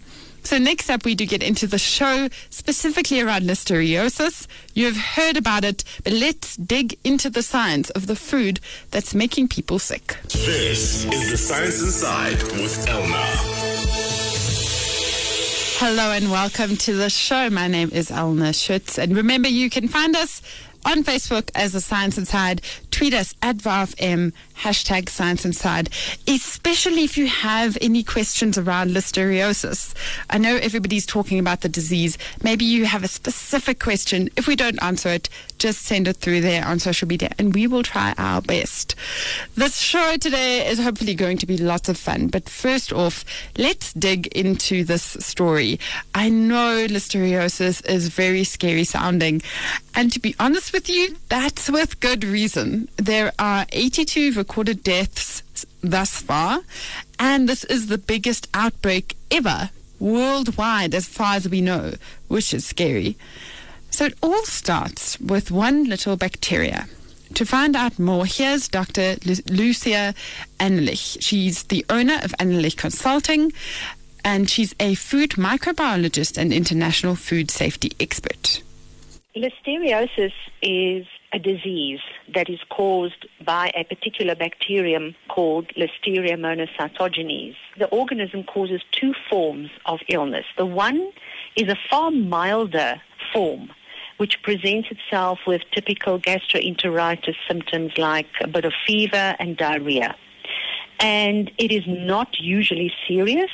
So 0.46 0.58
next 0.58 0.88
up, 0.90 1.04
we 1.04 1.16
do 1.16 1.26
get 1.26 1.42
into 1.42 1.66
the 1.66 1.76
show 1.76 2.28
specifically 2.50 3.20
around 3.20 3.42
listeriosis. 3.42 4.46
You've 4.74 4.96
heard 4.96 5.36
about 5.36 5.64
it, 5.64 5.82
but 6.04 6.12
let's 6.12 6.54
dig 6.54 6.96
into 7.02 7.28
the 7.28 7.42
science 7.42 7.90
of 7.90 8.06
the 8.06 8.14
food 8.14 8.60
that's 8.92 9.12
making 9.12 9.48
people 9.48 9.80
sick. 9.80 10.18
This 10.28 11.04
is 11.04 11.30
the 11.32 11.36
Science 11.36 11.82
Inside 11.82 12.40
with 12.62 12.86
Elna. 12.86 13.24
Hello 15.80 16.12
and 16.12 16.30
welcome 16.30 16.76
to 16.76 16.94
the 16.94 17.10
show. 17.10 17.50
My 17.50 17.66
name 17.66 17.90
is 17.92 18.12
Elna 18.12 18.54
Schutz. 18.54 19.00
And 19.00 19.16
remember, 19.16 19.48
you 19.48 19.68
can 19.68 19.88
find 19.88 20.14
us 20.14 20.42
on 20.84 21.02
Facebook 21.02 21.50
as 21.56 21.72
the 21.72 21.80
Science 21.80 22.16
Inside. 22.18 22.62
Tweet 22.92 23.14
us 23.14 23.34
at 23.42 23.56
VowFM, 23.56 24.32
hashtag 24.58 25.08
Science 25.08 25.44
Inside, 25.44 25.90
especially 26.26 27.04
if 27.04 27.16
you 27.18 27.26
have 27.26 27.76
any 27.80 28.02
questions 28.02 28.58
around 28.58 28.90
listeriosis. 28.90 29.94
I 30.30 30.38
know 30.38 30.56
everybody's 30.56 31.06
talking 31.06 31.38
about 31.38 31.60
the 31.60 31.68
disease. 31.68 32.18
Maybe 32.42 32.64
you 32.64 32.86
have 32.86 33.04
a 33.04 33.08
specific 33.08 33.78
question. 33.80 34.28
If 34.36 34.46
we 34.46 34.56
don't 34.56 34.82
answer 34.82 35.10
it, 35.10 35.28
just 35.58 35.82
send 35.82 36.06
it 36.08 36.16
through 36.16 36.40
there 36.42 36.64
on 36.64 36.78
social 36.78 37.08
media 37.08 37.30
and 37.38 37.54
we 37.54 37.66
will 37.66 37.82
try 37.82 38.14
our 38.18 38.42
best. 38.42 38.94
This 39.54 39.78
show 39.78 40.16
today 40.16 40.66
is 40.66 40.78
hopefully 40.78 41.14
going 41.14 41.38
to 41.38 41.46
be 41.46 41.56
lots 41.56 41.88
of 41.88 41.96
fun. 41.96 42.28
But 42.28 42.48
first 42.48 42.92
off, 42.92 43.24
let's 43.56 43.92
dig 43.92 44.26
into 44.28 44.84
this 44.84 45.02
story. 45.02 45.80
I 46.14 46.28
know 46.28 46.86
listeriosis 46.86 47.86
is 47.88 48.08
very 48.08 48.44
scary 48.44 48.84
sounding. 48.84 49.42
And 49.94 50.12
to 50.12 50.20
be 50.20 50.34
honest 50.38 50.72
with 50.72 50.90
you, 50.90 51.16
that's 51.28 51.70
with 51.70 52.00
good 52.00 52.22
reason. 52.22 52.88
There 52.96 53.32
are 53.38 53.66
82 53.72 54.32
recorded 54.46 54.84
deaths 54.84 55.42
thus 55.82 56.22
far, 56.22 56.60
and 57.18 57.48
this 57.48 57.64
is 57.64 57.88
the 57.88 57.98
biggest 57.98 58.46
outbreak 58.54 59.16
ever 59.28 59.70
worldwide, 59.98 60.94
as 60.94 61.08
far 61.08 61.34
as 61.34 61.48
we 61.48 61.60
know, 61.60 61.94
which 62.28 62.54
is 62.54 62.64
scary. 62.64 63.16
So 63.90 64.04
it 64.04 64.14
all 64.22 64.44
starts 64.44 65.18
with 65.18 65.50
one 65.50 65.84
little 65.84 66.16
bacteria. 66.16 66.86
To 67.34 67.44
find 67.44 67.74
out 67.74 67.98
more, 67.98 68.24
here's 68.24 68.68
Dr. 68.68 69.16
Lu- 69.24 69.48
Lucia 69.48 70.14
Anelich. 70.60 71.16
She's 71.20 71.64
the 71.64 71.84
owner 71.90 72.20
of 72.22 72.30
Anelich 72.38 72.76
Consulting, 72.76 73.52
and 74.24 74.48
she's 74.48 74.76
a 74.78 74.94
food 74.94 75.30
microbiologist 75.30 76.38
and 76.38 76.52
international 76.52 77.16
food 77.16 77.50
safety 77.50 77.90
expert. 77.98 78.62
Listeriosis 79.34 80.32
is 80.62 81.04
a 81.36 81.38
disease 81.38 82.00
that 82.34 82.48
is 82.48 82.60
caused 82.70 83.26
by 83.44 83.70
a 83.74 83.84
particular 83.84 84.34
bacterium 84.34 85.14
called 85.28 85.68
Listeria 85.76 86.34
monocytogenes. 86.46 87.54
The 87.78 87.88
organism 87.88 88.42
causes 88.42 88.80
two 88.90 89.12
forms 89.28 89.68
of 89.84 90.00
illness. 90.08 90.46
The 90.56 90.64
one 90.64 91.12
is 91.54 91.68
a 91.68 91.76
far 91.90 92.10
milder 92.10 93.02
form 93.32 93.70
which 94.16 94.42
presents 94.42 94.88
itself 94.90 95.40
with 95.46 95.60
typical 95.72 96.18
gastroenteritis 96.18 97.36
symptoms 97.46 97.92
like 97.98 98.28
a 98.40 98.48
bit 98.48 98.64
of 98.64 98.72
fever 98.86 99.36
and 99.38 99.58
diarrhea. 99.58 100.16
And 101.00 101.52
it 101.58 101.70
is 101.70 101.84
not 101.86 102.40
usually 102.40 102.90
serious, 103.06 103.50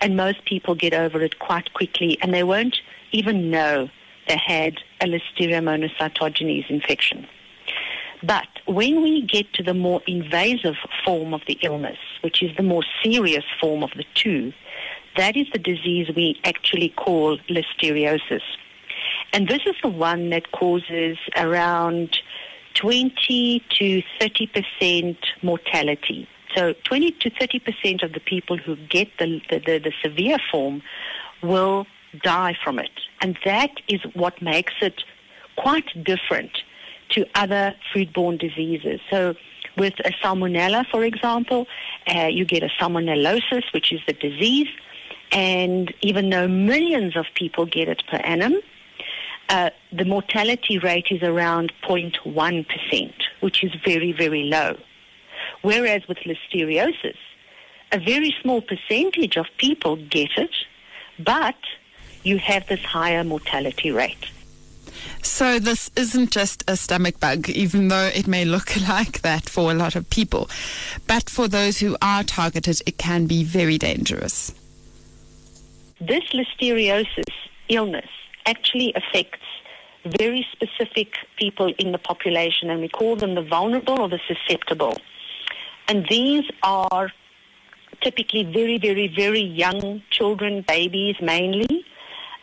and 0.00 0.16
most 0.16 0.44
people 0.46 0.74
get 0.74 0.94
over 0.94 1.22
it 1.22 1.38
quite 1.38 1.72
quickly, 1.74 2.18
and 2.22 2.34
they 2.34 2.42
won't 2.42 2.80
even 3.12 3.50
know 3.50 3.88
they 4.26 4.36
had 4.36 4.78
a 5.00 5.06
Listeria 5.06 5.60
monocytogenes 5.62 6.68
infection. 6.70 7.26
But 8.22 8.48
when 8.66 9.02
we 9.02 9.22
get 9.22 9.52
to 9.54 9.62
the 9.62 9.74
more 9.74 10.02
invasive 10.06 10.76
form 11.04 11.32
of 11.32 11.40
the 11.46 11.58
illness, 11.62 11.98
which 12.22 12.42
is 12.42 12.54
the 12.56 12.62
more 12.62 12.82
serious 13.02 13.44
form 13.60 13.82
of 13.82 13.90
the 13.96 14.04
two, 14.14 14.52
that 15.16 15.36
is 15.36 15.46
the 15.52 15.58
disease 15.58 16.08
we 16.14 16.38
actually 16.44 16.90
call 16.90 17.38
listeriosis. 17.48 18.42
And 19.32 19.48
this 19.48 19.60
is 19.66 19.74
the 19.82 19.88
one 19.88 20.30
that 20.30 20.52
causes 20.52 21.16
around 21.36 22.18
20 22.74 23.64
to 23.78 24.02
30 24.20 24.46
percent 24.48 25.18
mortality. 25.42 26.28
So 26.54 26.74
20 26.84 27.12
to 27.12 27.30
30 27.30 27.58
percent 27.60 28.02
of 28.02 28.12
the 28.12 28.20
people 28.20 28.56
who 28.56 28.76
get 28.76 29.08
the, 29.18 29.40
the, 29.50 29.58
the, 29.58 29.78
the 29.78 29.92
severe 30.02 30.38
form 30.50 30.82
will 31.42 31.86
die 32.22 32.56
from 32.62 32.78
it. 32.78 32.90
And 33.20 33.38
that 33.44 33.70
is 33.88 34.00
what 34.14 34.40
makes 34.42 34.74
it 34.80 35.02
quite 35.56 35.86
different 36.04 36.50
to 37.10 37.26
other 37.34 37.74
foodborne 37.92 38.38
diseases. 38.38 39.00
So 39.10 39.34
with 39.76 39.94
a 40.04 40.10
salmonella, 40.22 40.86
for 40.90 41.04
example, 41.04 41.66
uh, 42.14 42.26
you 42.26 42.44
get 42.44 42.62
a 42.62 42.70
salmonellosis, 42.80 43.64
which 43.72 43.92
is 43.92 44.00
the 44.06 44.12
disease, 44.12 44.68
and 45.32 45.92
even 46.00 46.30
though 46.30 46.48
millions 46.48 47.16
of 47.16 47.26
people 47.34 47.66
get 47.66 47.88
it 47.88 48.02
per 48.10 48.18
annum, 48.18 48.54
uh, 49.48 49.70
the 49.92 50.04
mortality 50.04 50.78
rate 50.78 51.08
is 51.10 51.22
around 51.22 51.72
0.1%, 51.82 53.12
which 53.40 53.64
is 53.64 53.72
very, 53.84 54.12
very 54.12 54.44
low. 54.44 54.76
Whereas 55.62 56.02
with 56.08 56.18
listeriosis, 56.18 57.16
a 57.92 57.98
very 57.98 58.34
small 58.40 58.62
percentage 58.62 59.36
of 59.36 59.46
people 59.58 59.96
get 59.96 60.30
it, 60.36 60.54
but 61.18 61.56
you 62.22 62.38
have 62.38 62.66
this 62.68 62.80
higher 62.80 63.24
mortality 63.24 63.90
rate. 63.90 64.30
So 65.22 65.58
this 65.58 65.90
isn't 65.96 66.30
just 66.30 66.64
a 66.68 66.76
stomach 66.76 67.20
bug, 67.20 67.48
even 67.48 67.88
though 67.88 68.10
it 68.14 68.26
may 68.26 68.44
look 68.44 68.76
like 68.88 69.22
that 69.22 69.48
for 69.48 69.70
a 69.70 69.74
lot 69.74 69.96
of 69.96 70.08
people. 70.10 70.48
But 71.06 71.28
for 71.28 71.48
those 71.48 71.78
who 71.78 71.96
are 72.00 72.22
targeted, 72.22 72.80
it 72.86 72.98
can 72.98 73.26
be 73.26 73.44
very 73.44 73.78
dangerous. 73.78 74.52
This 76.00 76.24
listeriosis 76.32 77.32
illness 77.68 78.08
actually 78.46 78.94
affects 78.94 79.38
very 80.18 80.46
specific 80.52 81.14
people 81.36 81.74
in 81.78 81.92
the 81.92 81.98
population, 81.98 82.70
and 82.70 82.80
we 82.80 82.88
call 82.88 83.16
them 83.16 83.34
the 83.34 83.42
vulnerable 83.42 84.00
or 84.00 84.08
the 84.08 84.20
susceptible. 84.26 84.96
And 85.88 86.06
these 86.08 86.44
are 86.62 87.10
typically 88.00 88.44
very, 88.44 88.78
very, 88.78 89.08
very 89.08 89.42
young 89.42 90.02
children, 90.10 90.64
babies 90.66 91.16
mainly, 91.20 91.84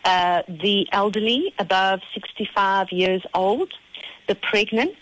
uh, 0.08 0.42
the 0.48 0.88
elderly 0.94 1.54
above 1.60 2.00
65 2.14 2.92
years 2.92 3.22
old, 3.34 3.74
the 4.30 4.36
pregnant, 4.36 4.96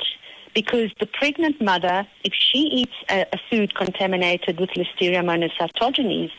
because 0.56 0.90
the 1.00 1.06
pregnant 1.06 1.62
mother, 1.62 2.08
if 2.24 2.34
she 2.34 2.60
eats 2.80 2.98
a, 3.10 3.26
a 3.32 3.38
food 3.50 3.76
contaminated 3.76 4.60
with 4.60 4.72
Listeria 4.72 5.22
monocytogenes, 5.24 6.32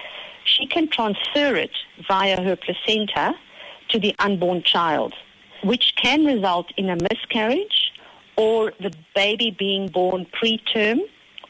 she 0.44 0.66
can 0.66 0.88
transfer 0.88 1.54
it 1.54 1.70
via 2.08 2.42
her 2.42 2.56
placenta 2.56 3.34
to 3.88 4.00
the 4.00 4.14
unborn 4.18 4.64
child, 4.64 5.14
which 5.62 5.94
can 5.96 6.24
result 6.24 6.72
in 6.76 6.90
a 6.90 6.96
miscarriage 6.96 7.92
or 8.36 8.72
the 8.80 8.92
baby 9.14 9.54
being 9.56 9.86
born 9.88 10.26
preterm 10.26 10.98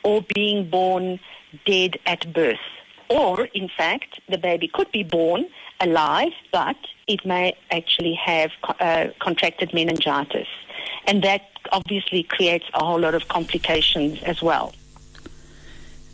or 0.02 0.22
being 0.34 0.68
born 0.68 1.18
dead 1.64 1.96
at 2.04 2.30
birth. 2.34 2.68
Or, 3.08 3.44
in 3.46 3.68
fact, 3.68 4.20
the 4.28 4.38
baby 4.38 4.68
could 4.68 4.90
be 4.92 5.02
born 5.02 5.46
alive, 5.80 6.32
but 6.52 6.76
it 7.06 7.24
may 7.24 7.56
actually 7.70 8.14
have 8.14 8.50
uh, 8.80 9.08
contracted 9.20 9.72
meningitis. 9.72 10.48
And 11.06 11.22
that 11.22 11.42
obviously 11.72 12.22
creates 12.22 12.66
a 12.74 12.84
whole 12.84 12.98
lot 12.98 13.14
of 13.14 13.28
complications 13.28 14.22
as 14.22 14.42
well. 14.42 14.72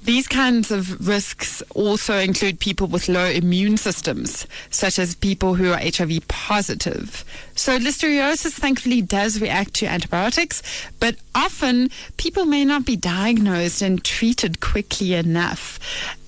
These 0.05 0.27
kinds 0.27 0.73
of 0.73 1.07
risks 1.07 1.63
also 1.77 2.19
include 2.19 2.59
people 2.59 2.89
with 2.89 3.09
low 3.09 3.27
immune 3.27 3.77
systems, 3.77 4.49
such 4.69 4.99
as 4.99 5.15
people 5.15 5.55
who 5.55 5.71
are 5.71 5.79
HIV 5.79 6.27
positive. 6.27 7.25
So 7.55 7.79
listeriosis 7.79 8.55
thankfully 8.55 9.01
does 9.01 9.41
react 9.41 9.75
to 9.75 9.87
antibiotics, 9.87 10.61
but 10.99 11.17
often 11.37 11.91
people 12.17 12.47
may 12.47 12.65
not 12.65 12.85
be 12.85 12.97
diagnosed 12.97 13.81
and 13.81 14.03
treated 14.03 14.61
quickly 14.61 15.15
enough. 15.15 15.79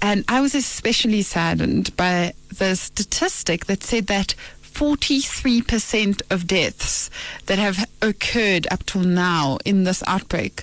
And 0.00 0.24
I 0.28 0.40
was 0.40 0.54
especially 0.54 1.22
saddened 1.22 1.96
by 1.96 2.34
the 2.56 2.76
statistic 2.76 3.66
that 3.66 3.82
said 3.82 4.06
that 4.06 4.36
43% 4.62 6.22
of 6.30 6.46
deaths 6.46 7.10
that 7.46 7.58
have 7.58 7.88
occurred 8.00 8.68
up 8.70 8.84
till 8.86 9.02
now 9.02 9.58
in 9.64 9.82
this 9.82 10.02
outbreak 10.06 10.62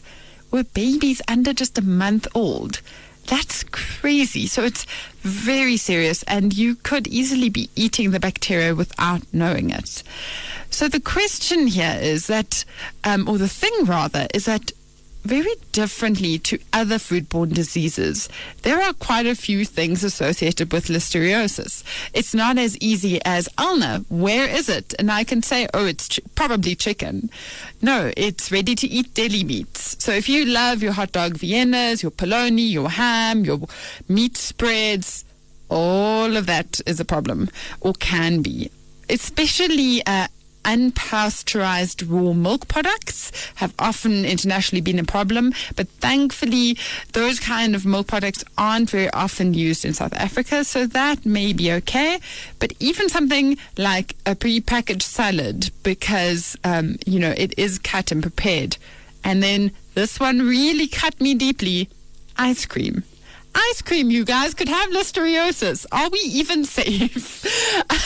were 0.52 0.64
babies 0.64 1.22
under 1.28 1.54
just 1.54 1.78
a 1.78 1.82
month 1.82 2.28
old. 2.36 2.82
That's 3.28 3.64
crazy. 3.64 4.48
So 4.48 4.64
it's 4.64 4.86
very 5.22 5.78
serious, 5.78 6.24
and 6.24 6.54
you 6.54 6.76
could 6.76 7.08
easily 7.08 7.50
be 7.50 7.70
eating 7.76 8.12
the 8.12 8.20
bacteria 8.20 8.76
without 8.76 9.22
knowing 9.32 9.70
it. 9.70 10.04
So 10.70 10.88
the 10.88 11.00
question 11.00 11.68
here 11.68 11.98
is 12.02 12.28
that, 12.28 12.66
um, 13.04 13.28
or 13.28 13.38
the 13.38 13.48
thing 13.48 13.74
rather, 13.86 14.28
is 14.34 14.46
that 14.46 14.72
very 15.24 15.54
differently 15.72 16.40
to 16.40 16.60
other 16.74 16.96
foodborne 16.96 17.54
diseases, 17.54 18.28
there 18.64 18.82
are 18.82 18.94
quite 18.94 19.26
a 19.26 19.36
few 19.36 19.66
things 19.66 20.04
associated 20.04 20.74
with 20.74 20.88
listeriosis. 20.88 21.84
It's 22.14 22.34
not 22.34 22.58
as 22.58 22.78
easy 22.80 23.24
as, 23.24 23.48
Elna, 23.58 24.06
where 24.10 24.48
is 24.50 24.68
it? 24.68 24.94
And 24.98 25.12
I 25.12 25.24
can 25.24 25.42
say, 25.42 25.68
oh, 25.74 25.86
it's 25.86 26.08
ch- 26.08 26.20
probably 26.36 26.76
chicken. 26.76 27.30
No, 27.82 28.12
it's 28.18 28.52
ready 28.52 28.76
to 28.76 28.88
eat 28.88 29.14
deli 29.14 29.44
meats. 29.44 29.96
So 30.04 30.12
if 30.12 30.28
you 30.28 30.46
love 30.46 30.82
your 30.82 30.94
hot 30.94 31.12
dog 31.12 31.34
Viennas, 31.34 32.02
your 32.02 32.12
polony, 32.12 32.70
your 32.72 32.90
ham, 32.90 33.46
your 33.46 33.60
meat 34.08 34.38
spreads, 34.38 35.24
all 35.70 36.36
of 36.36 36.46
that 36.48 36.82
is 36.86 37.00
a 37.00 37.06
problem 37.06 37.50
or 37.80 37.94
can 37.94 38.42
be, 38.42 38.70
especially 39.10 40.06
uh, 40.06 40.28
unpasteurized 40.64 42.06
raw 42.08 42.34
milk 42.34 42.68
products 42.68 43.32
have 43.56 43.74
often 43.80 44.26
internationally 44.26 44.82
been 44.82 45.00
a 45.00 45.04
problem, 45.04 45.54
but 45.76 45.88
thankfully 46.00 46.78
those 47.14 47.40
kind 47.40 47.76
of 47.76 47.86
milk 47.86 48.08
products 48.08 48.44
aren't 48.58 48.90
very 48.90 49.10
often 49.12 49.54
used 49.54 49.86
in 49.86 49.94
South 49.94 50.14
Africa, 50.14 50.64
so 50.64 50.86
that 50.88 51.26
may 51.26 51.54
be 51.54 51.72
okay. 51.72 52.20
But 52.60 52.74
even 52.80 53.10
something 53.10 53.58
like 53.78 54.16
a 54.26 54.36
pre-packaged 54.36 55.04
salad, 55.04 55.72
because 55.84 56.58
um, 56.64 56.98
you 57.06 57.20
know 57.20 57.34
it 57.38 57.54
is 57.58 57.80
cut 57.80 58.12
and 58.12 58.22
prepared, 58.22 58.78
and 59.24 59.42
then 59.42 59.72
this 59.94 60.20
one 60.20 60.40
really 60.40 60.88
cut 60.88 61.20
me 61.20 61.34
deeply: 61.34 61.90
ice 62.38 62.66
cream 62.66 63.04
ice 63.54 63.82
cream, 63.82 64.10
you 64.12 64.26
guys, 64.26 64.54
could 64.54 64.70
have 64.70 64.90
listeriosis. 64.90 65.86
Are 65.92 66.10
we 66.10 66.20
even 66.20 66.64
safe? 66.78 67.46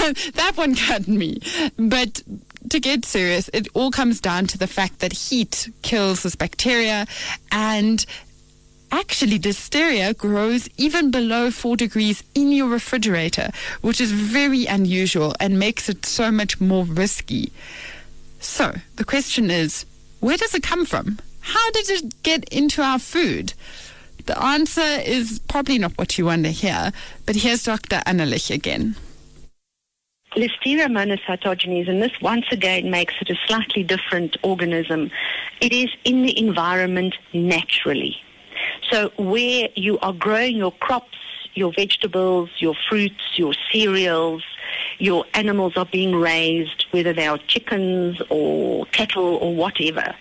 Um, 0.01 0.13
that 0.33 0.53
one 0.55 0.75
cut 0.75 1.07
me. 1.07 1.39
But 1.77 2.21
to 2.69 2.79
get 2.79 3.05
serious, 3.05 3.49
it 3.53 3.67
all 3.73 3.91
comes 3.91 4.19
down 4.19 4.47
to 4.47 4.57
the 4.57 4.67
fact 4.67 4.99
that 4.99 5.13
heat 5.13 5.69
kills 5.81 6.23
this 6.23 6.35
bacteria 6.35 7.05
and 7.51 8.05
actually 8.91 9.39
listeria 9.39 10.15
grows 10.17 10.69
even 10.77 11.11
below 11.11 11.51
4 11.51 11.75
degrees 11.75 12.23
in 12.33 12.51
your 12.51 12.67
refrigerator, 12.69 13.51
which 13.81 13.99
is 13.99 14.11
very 14.11 14.65
unusual 14.65 15.35
and 15.39 15.59
makes 15.59 15.89
it 15.89 16.05
so 16.05 16.31
much 16.31 16.61
more 16.61 16.85
risky. 16.85 17.51
So, 18.39 18.75
the 18.95 19.05
question 19.05 19.49
is, 19.49 19.85
where 20.19 20.37
does 20.37 20.53
it 20.53 20.63
come 20.63 20.85
from? 20.85 21.19
How 21.41 21.71
did 21.71 21.89
it 21.89 22.23
get 22.23 22.47
into 22.49 22.81
our 22.81 22.99
food? 22.99 23.53
The 24.25 24.41
answer 24.43 24.81
is 24.81 25.39
probably 25.47 25.77
not 25.77 25.97
what 25.97 26.17
you 26.17 26.25
want 26.25 26.45
to 26.45 26.51
hear, 26.51 26.91
but 27.25 27.35
here's 27.35 27.63
Dr. 27.63 28.01
Anelich 28.07 28.53
again. 28.53 28.95
Listeria 30.35 30.87
monocytogenes, 30.87 31.87
and 31.87 32.01
this 32.01 32.11
once 32.21 32.45
again 32.51 32.89
makes 32.89 33.13
it 33.21 33.29
a 33.29 33.35
slightly 33.47 33.83
different 33.83 34.35
organism. 34.41 35.11
It 35.61 35.71
is 35.71 35.89
in 36.03 36.23
the 36.23 36.37
environment 36.37 37.15
naturally. 37.33 38.17
So 38.91 39.11
where 39.17 39.69
you 39.75 39.99
are 39.99 40.11
growing 40.11 40.57
your 40.57 40.73
crops, 40.73 41.17
your 41.53 41.71
vegetables, 41.71 42.49
your 42.57 42.75
fruits, 42.89 43.37
your 43.37 43.53
cereals, 43.71 44.43
your 44.97 45.25
animals 45.35 45.77
are 45.77 45.85
being 45.85 46.15
raised, 46.15 46.85
whether 46.91 47.13
they 47.13 47.27
are 47.27 47.37
chickens 47.47 48.21
or 48.29 48.85
cattle 48.87 49.35
or 49.35 49.55
whatever, 49.55 50.15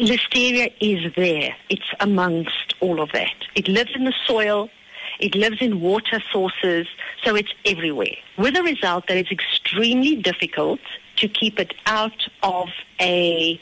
Listeria 0.00 0.72
is 0.80 1.12
there. 1.14 1.54
It's 1.68 1.92
amongst 2.00 2.74
all 2.80 3.02
of 3.02 3.12
that. 3.12 3.34
It 3.54 3.68
lives 3.68 3.90
in 3.94 4.04
the 4.04 4.14
soil. 4.26 4.70
It 5.18 5.34
lives 5.34 5.58
in 5.60 5.80
water 5.80 6.22
sources, 6.32 6.86
so 7.22 7.34
it's 7.34 7.52
everywhere. 7.66 8.16
With 8.38 8.54
the 8.54 8.62
result 8.62 9.08
that 9.08 9.18
it's 9.18 9.30
extremely 9.30 10.16
difficult 10.16 10.80
to 11.16 11.28
keep 11.28 11.58
it 11.60 11.74
out 11.84 12.28
of 12.42 12.68
a 12.98 13.60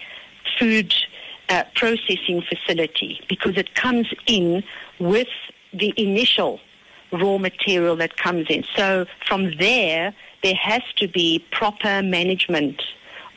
food 0.56 0.94
uh, 1.48 1.64
processing 1.74 2.42
facility 2.42 3.20
because 3.28 3.56
it 3.56 3.74
comes 3.74 4.06
in 4.26 4.62
with 5.00 5.28
the 5.72 5.92
initial 5.96 6.60
raw 7.10 7.38
material 7.38 7.96
that 7.96 8.16
comes 8.16 8.46
in. 8.48 8.64
So 8.76 9.06
from 9.26 9.56
there, 9.56 10.14
there 10.44 10.54
has 10.54 10.82
to 10.96 11.08
be 11.08 11.44
proper 11.50 12.00
management 12.02 12.80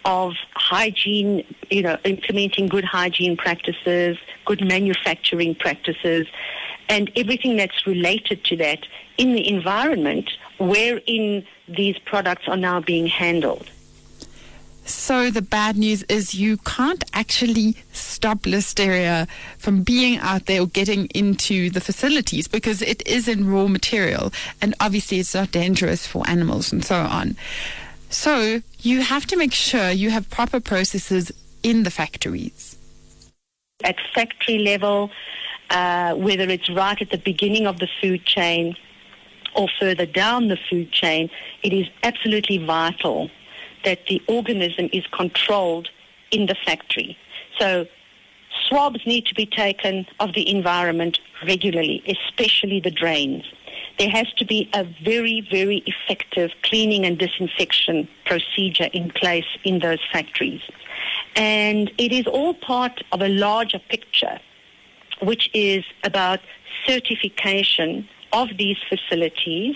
of 0.05 0.33
hygiene, 0.55 1.43
you 1.69 1.81
know, 1.81 1.97
implementing 2.03 2.67
good 2.67 2.85
hygiene 2.85 3.37
practices, 3.37 4.17
good 4.45 4.65
manufacturing 4.65 5.55
practices, 5.55 6.27
and 6.89 7.11
everything 7.15 7.55
that's 7.57 7.85
related 7.85 8.43
to 8.45 8.57
that 8.57 8.79
in 9.17 9.33
the 9.33 9.47
environment 9.47 10.29
wherein 10.59 11.45
these 11.67 11.97
products 11.99 12.47
are 12.47 12.57
now 12.57 12.79
being 12.79 13.07
handled. 13.07 13.69
So 14.83 15.29
the 15.29 15.41
bad 15.41 15.77
news 15.77 16.03
is 16.03 16.33
you 16.33 16.57
can't 16.57 17.03
actually 17.13 17.77
stop 17.93 18.39
listeria 18.41 19.27
from 19.57 19.83
being 19.83 20.17
out 20.19 20.47
there 20.47 20.61
or 20.61 20.67
getting 20.67 21.05
into 21.07 21.69
the 21.69 21.79
facilities 21.79 22.47
because 22.47 22.81
it 22.81 23.07
is 23.07 23.27
in 23.27 23.49
raw 23.49 23.67
material 23.67 24.33
and 24.61 24.73
obviously 24.79 25.19
it's 25.19 25.35
not 25.35 25.51
dangerous 25.51 26.07
for 26.07 26.27
animals 26.27 26.73
and 26.73 26.83
so 26.83 26.95
on. 26.95 27.35
So 28.11 28.61
you 28.79 29.01
have 29.01 29.25
to 29.27 29.37
make 29.37 29.53
sure 29.53 29.89
you 29.89 30.09
have 30.09 30.29
proper 30.29 30.59
processes 30.59 31.31
in 31.63 31.83
the 31.83 31.89
factories. 31.89 32.77
At 33.85 33.95
factory 34.13 34.59
level, 34.59 35.09
uh, 35.69 36.15
whether 36.15 36.43
it's 36.49 36.69
right 36.69 37.01
at 37.01 37.09
the 37.09 37.17
beginning 37.17 37.67
of 37.67 37.79
the 37.79 37.87
food 38.01 38.25
chain 38.25 38.75
or 39.55 39.69
further 39.79 40.05
down 40.05 40.49
the 40.49 40.57
food 40.69 40.91
chain, 40.91 41.29
it 41.63 41.71
is 41.71 41.87
absolutely 42.03 42.57
vital 42.57 43.31
that 43.85 43.99
the 44.07 44.21
organism 44.27 44.89
is 44.91 45.05
controlled 45.07 45.89
in 46.31 46.47
the 46.47 46.55
factory. 46.65 47.17
So 47.57 47.85
swabs 48.67 48.99
need 49.05 49.25
to 49.27 49.35
be 49.35 49.45
taken 49.45 50.05
of 50.19 50.33
the 50.33 50.49
environment 50.49 51.19
regularly, 51.47 52.03
especially 52.05 52.81
the 52.81 52.91
drains 52.91 53.45
there 53.97 54.09
has 54.09 54.31
to 54.37 54.45
be 54.45 54.69
a 54.73 54.83
very, 55.03 55.47
very 55.51 55.83
effective 55.85 56.51
cleaning 56.63 57.05
and 57.05 57.17
disinfection 57.17 58.07
procedure 58.25 58.89
in 58.93 59.11
place 59.11 59.45
in 59.63 59.79
those 59.79 59.99
factories. 60.11 60.61
And 61.35 61.91
it 61.97 62.11
is 62.11 62.27
all 62.27 62.53
part 62.53 63.03
of 63.11 63.21
a 63.21 63.29
larger 63.29 63.79
picture, 63.79 64.39
which 65.21 65.49
is 65.53 65.83
about 66.03 66.39
certification 66.85 68.07
of 68.33 68.49
these 68.57 68.77
facilities 68.89 69.75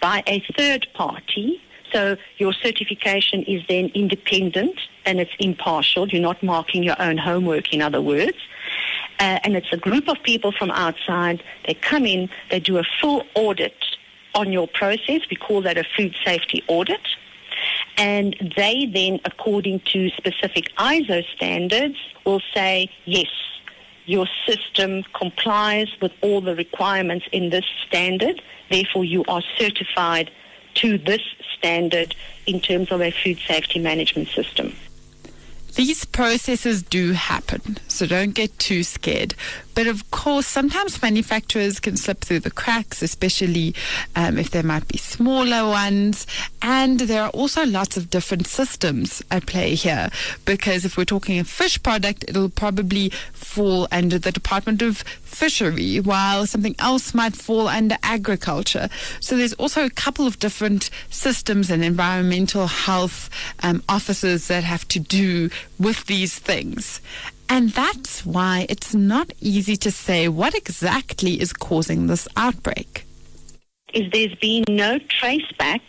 by 0.00 0.22
a 0.26 0.44
third 0.56 0.86
party. 0.94 1.60
So 1.92 2.16
your 2.38 2.52
certification 2.52 3.42
is 3.44 3.62
then 3.68 3.90
independent 3.94 4.78
and 5.04 5.20
it's 5.20 5.34
impartial. 5.38 6.08
You're 6.08 6.22
not 6.22 6.42
marking 6.42 6.82
your 6.82 7.00
own 7.00 7.16
homework, 7.16 7.72
in 7.72 7.80
other 7.80 8.00
words. 8.00 8.36
Uh, 9.18 9.38
and 9.44 9.56
it's 9.56 9.72
a 9.72 9.76
group 9.76 10.08
of 10.08 10.22
people 10.22 10.52
from 10.52 10.70
outside. 10.70 11.42
They 11.66 11.74
come 11.74 12.04
in, 12.04 12.28
they 12.50 12.60
do 12.60 12.78
a 12.78 12.84
full 13.00 13.22
audit 13.34 13.74
on 14.34 14.52
your 14.52 14.68
process. 14.68 15.22
We 15.30 15.36
call 15.36 15.62
that 15.62 15.78
a 15.78 15.84
food 15.96 16.14
safety 16.24 16.62
audit. 16.68 17.00
And 17.96 18.36
they 18.56 18.86
then, 18.86 19.20
according 19.24 19.80
to 19.92 20.10
specific 20.10 20.70
ISO 20.76 21.24
standards, 21.34 21.96
will 22.24 22.42
say, 22.52 22.90
yes, 23.06 23.28
your 24.04 24.26
system 24.46 25.02
complies 25.14 25.88
with 26.00 26.12
all 26.20 26.40
the 26.40 26.54
requirements 26.54 27.26
in 27.32 27.50
this 27.50 27.64
standard. 27.86 28.42
Therefore, 28.70 29.04
you 29.04 29.24
are 29.28 29.42
certified 29.58 30.30
to 30.74 30.98
this 30.98 31.22
standard 31.56 32.14
in 32.46 32.60
terms 32.60 32.92
of 32.92 33.00
a 33.00 33.10
food 33.10 33.38
safety 33.46 33.78
management 33.78 34.28
system. 34.28 34.76
These 35.76 36.06
processes 36.06 36.82
do 36.82 37.12
happen, 37.12 37.76
so 37.86 38.06
don't 38.06 38.32
get 38.32 38.58
too 38.58 38.82
scared. 38.82 39.34
But 39.76 39.86
of 39.86 40.10
course, 40.10 40.46
sometimes 40.46 41.02
manufacturers 41.02 41.78
can 41.80 41.96
slip 41.96 42.24
through 42.24 42.40
the 42.40 42.50
cracks, 42.50 43.02
especially 43.02 43.74
um, 44.16 44.38
if 44.38 44.50
there 44.50 44.62
might 44.62 44.88
be 44.88 44.96
smaller 44.96 45.68
ones. 45.68 46.26
And 46.62 46.98
there 47.00 47.22
are 47.22 47.30
also 47.30 47.64
lots 47.66 47.98
of 47.98 48.08
different 48.08 48.46
systems 48.46 49.22
at 49.30 49.44
play 49.46 49.74
here, 49.74 50.08
because 50.46 50.86
if 50.86 50.96
we're 50.96 51.04
talking 51.04 51.38
a 51.38 51.44
fish 51.44 51.80
product, 51.82 52.24
it'll 52.26 52.48
probably 52.48 53.10
fall 53.34 53.86
under 53.92 54.18
the 54.18 54.32
Department 54.32 54.80
of 54.80 55.04
Fishery, 55.22 56.00
while 56.00 56.46
something 56.46 56.74
else 56.78 57.12
might 57.12 57.36
fall 57.36 57.68
under 57.68 57.98
agriculture. 58.02 58.88
So 59.20 59.36
there's 59.36 59.52
also 59.54 59.84
a 59.84 59.90
couple 59.90 60.26
of 60.26 60.38
different 60.38 60.88
systems 61.10 61.70
and 61.70 61.84
environmental 61.84 62.66
health 62.66 63.28
um, 63.62 63.82
that 63.86 64.64
have 64.64 64.88
to 64.88 64.98
do 64.98 65.50
with 65.78 66.06
these 66.06 66.38
things. 66.38 67.02
And 67.48 67.70
that's 67.70 68.26
why 68.26 68.66
it's 68.68 68.94
not 68.94 69.30
easy 69.40 69.76
to 69.76 69.90
say 69.90 70.28
what 70.28 70.54
exactly 70.54 71.40
is 71.40 71.52
causing 71.52 72.06
this 72.06 72.26
outbreak. 72.36 73.04
Is 73.94 74.10
there's 74.10 74.34
been 74.34 74.64
no 74.68 74.98
trace 74.98 75.50
back 75.58 75.82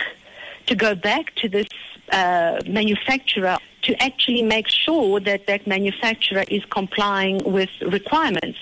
to 0.67 0.75
go 0.75 0.95
back 0.95 1.33
to 1.35 1.49
this 1.49 1.67
uh, 2.11 2.61
manufacturer 2.67 3.57
to 3.83 4.03
actually 4.03 4.43
make 4.43 4.67
sure 4.67 5.19
that 5.19 5.47
that 5.47 5.65
manufacturer 5.65 6.43
is 6.49 6.63
complying 6.65 7.37
with 7.43 7.69
requirements. 7.81 8.59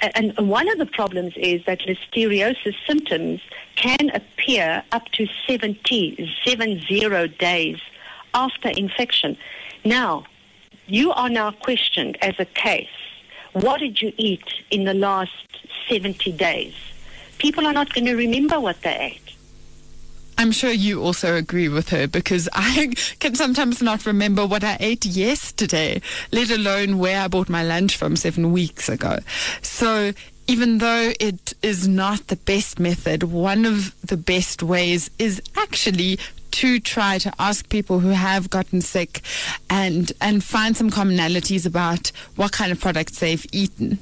And 0.00 0.36
one 0.36 0.68
of 0.68 0.78
the 0.78 0.86
problems 0.86 1.34
is 1.36 1.64
that 1.66 1.80
listeriosis 1.80 2.74
symptoms 2.86 3.40
can 3.76 4.10
appear 4.10 4.82
up 4.90 5.08
to 5.12 5.28
70, 5.46 6.34
70 6.44 7.28
days 7.38 7.78
after 8.34 8.68
infection. 8.70 9.36
Now, 9.84 10.24
you 10.86 11.12
are 11.12 11.28
now 11.28 11.50
questioned 11.50 12.16
as 12.22 12.34
a 12.38 12.44
case. 12.44 12.88
What 13.52 13.80
did 13.80 14.00
you 14.00 14.12
eat 14.16 14.44
in 14.70 14.84
the 14.84 14.94
last 14.94 15.32
70 15.88 16.32
days? 16.32 16.74
People 17.38 17.66
are 17.66 17.72
not 17.72 17.92
going 17.92 18.06
to 18.06 18.14
remember 18.14 18.60
what 18.60 18.82
they 18.82 18.96
ate. 18.96 19.26
I'm 20.38 20.52
sure 20.52 20.70
you 20.70 21.02
also 21.02 21.34
agree 21.34 21.68
with 21.68 21.88
her 21.88 22.06
because 22.06 22.48
I 22.52 22.92
can 23.20 23.34
sometimes 23.34 23.82
not 23.82 24.04
remember 24.04 24.46
what 24.46 24.62
I 24.62 24.76
ate 24.80 25.06
yesterday, 25.06 26.02
let 26.30 26.50
alone 26.50 26.98
where 26.98 27.22
I 27.22 27.28
bought 27.28 27.48
my 27.48 27.62
lunch 27.62 27.96
from 27.96 28.16
seven 28.16 28.52
weeks 28.52 28.88
ago. 28.88 29.18
So 29.62 30.12
even 30.46 30.78
though 30.78 31.12
it 31.18 31.54
is 31.62 31.88
not 31.88 32.28
the 32.28 32.36
best 32.36 32.78
method, 32.78 33.24
one 33.24 33.64
of 33.64 33.98
the 34.02 34.16
best 34.16 34.62
ways 34.62 35.10
is 35.18 35.40
actually 35.56 36.18
to 36.56 36.80
try 36.80 37.18
to 37.18 37.30
ask 37.38 37.68
people 37.68 38.00
who 38.00 38.10
have 38.10 38.48
gotten 38.48 38.80
sick 38.80 39.20
and 39.68 40.12
and 40.20 40.42
find 40.42 40.76
some 40.76 40.90
commonalities 40.90 41.66
about 41.66 42.10
what 42.36 42.52
kind 42.52 42.72
of 42.72 42.80
products 42.80 43.18
they've 43.18 43.44
eaten. 43.52 43.98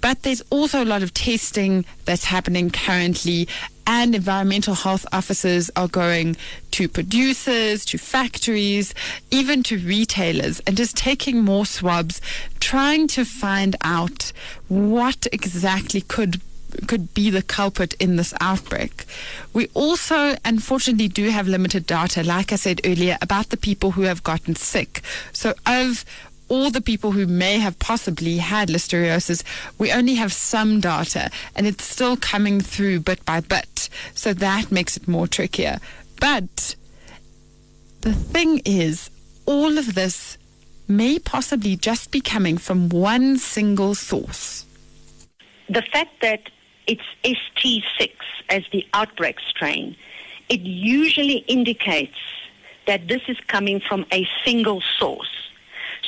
But 0.00 0.22
there's 0.22 0.42
also 0.50 0.82
a 0.82 0.86
lot 0.86 1.02
of 1.02 1.12
testing 1.12 1.84
that's 2.04 2.24
happening 2.24 2.70
currently, 2.70 3.48
and 3.84 4.14
environmental 4.14 4.74
health 4.74 5.04
officers 5.12 5.70
are 5.74 5.88
going 5.88 6.36
to 6.72 6.88
producers, 6.88 7.84
to 7.86 7.98
factories, 7.98 8.94
even 9.30 9.62
to 9.64 9.78
retailers, 9.78 10.60
and 10.60 10.76
just 10.76 10.96
taking 10.96 11.42
more 11.42 11.66
swabs, 11.66 12.20
trying 12.60 13.08
to 13.08 13.24
find 13.24 13.74
out 13.82 14.32
what 14.68 15.26
exactly 15.32 16.00
could 16.00 16.40
could 16.86 17.14
be 17.14 17.30
the 17.30 17.42
culprit 17.42 17.94
in 17.94 18.16
this 18.16 18.34
outbreak. 18.40 19.04
We 19.52 19.68
also, 19.74 20.36
unfortunately, 20.44 21.08
do 21.08 21.30
have 21.30 21.48
limited 21.48 21.86
data, 21.86 22.22
like 22.22 22.52
I 22.52 22.56
said 22.56 22.80
earlier, 22.84 23.18
about 23.20 23.50
the 23.50 23.56
people 23.56 23.92
who 23.92 24.02
have 24.02 24.22
gotten 24.22 24.54
sick. 24.56 25.02
So, 25.32 25.54
of 25.66 26.04
all 26.52 26.70
the 26.70 26.82
people 26.82 27.12
who 27.12 27.26
may 27.26 27.58
have 27.58 27.78
possibly 27.78 28.36
had 28.36 28.68
listeriosis, 28.68 29.42
we 29.78 29.90
only 29.90 30.16
have 30.16 30.32
some 30.32 30.80
data 30.80 31.30
and 31.56 31.66
it's 31.66 31.84
still 31.84 32.14
coming 32.14 32.60
through 32.60 33.00
bit 33.00 33.24
by 33.24 33.40
bit. 33.40 33.88
So 34.14 34.34
that 34.34 34.70
makes 34.70 34.96
it 34.98 35.08
more 35.08 35.26
trickier. 35.26 35.78
But 36.20 36.76
the 38.02 38.12
thing 38.12 38.60
is, 38.66 39.10
all 39.46 39.78
of 39.78 39.94
this 39.94 40.36
may 40.86 41.18
possibly 41.18 41.74
just 41.74 42.10
be 42.10 42.20
coming 42.20 42.58
from 42.58 42.90
one 42.90 43.38
single 43.38 43.94
source. 43.94 44.66
The 45.70 45.82
fact 45.82 46.20
that 46.20 46.50
it's 46.86 47.02
ST6 47.24 48.12
as 48.48 48.64
the 48.72 48.86
outbreak 48.94 49.38
strain, 49.40 49.96
it 50.48 50.60
usually 50.60 51.38
indicates 51.48 52.18
that 52.86 53.08
this 53.08 53.22
is 53.28 53.38
coming 53.46 53.80
from 53.80 54.04
a 54.12 54.28
single 54.44 54.80
source. 54.98 55.50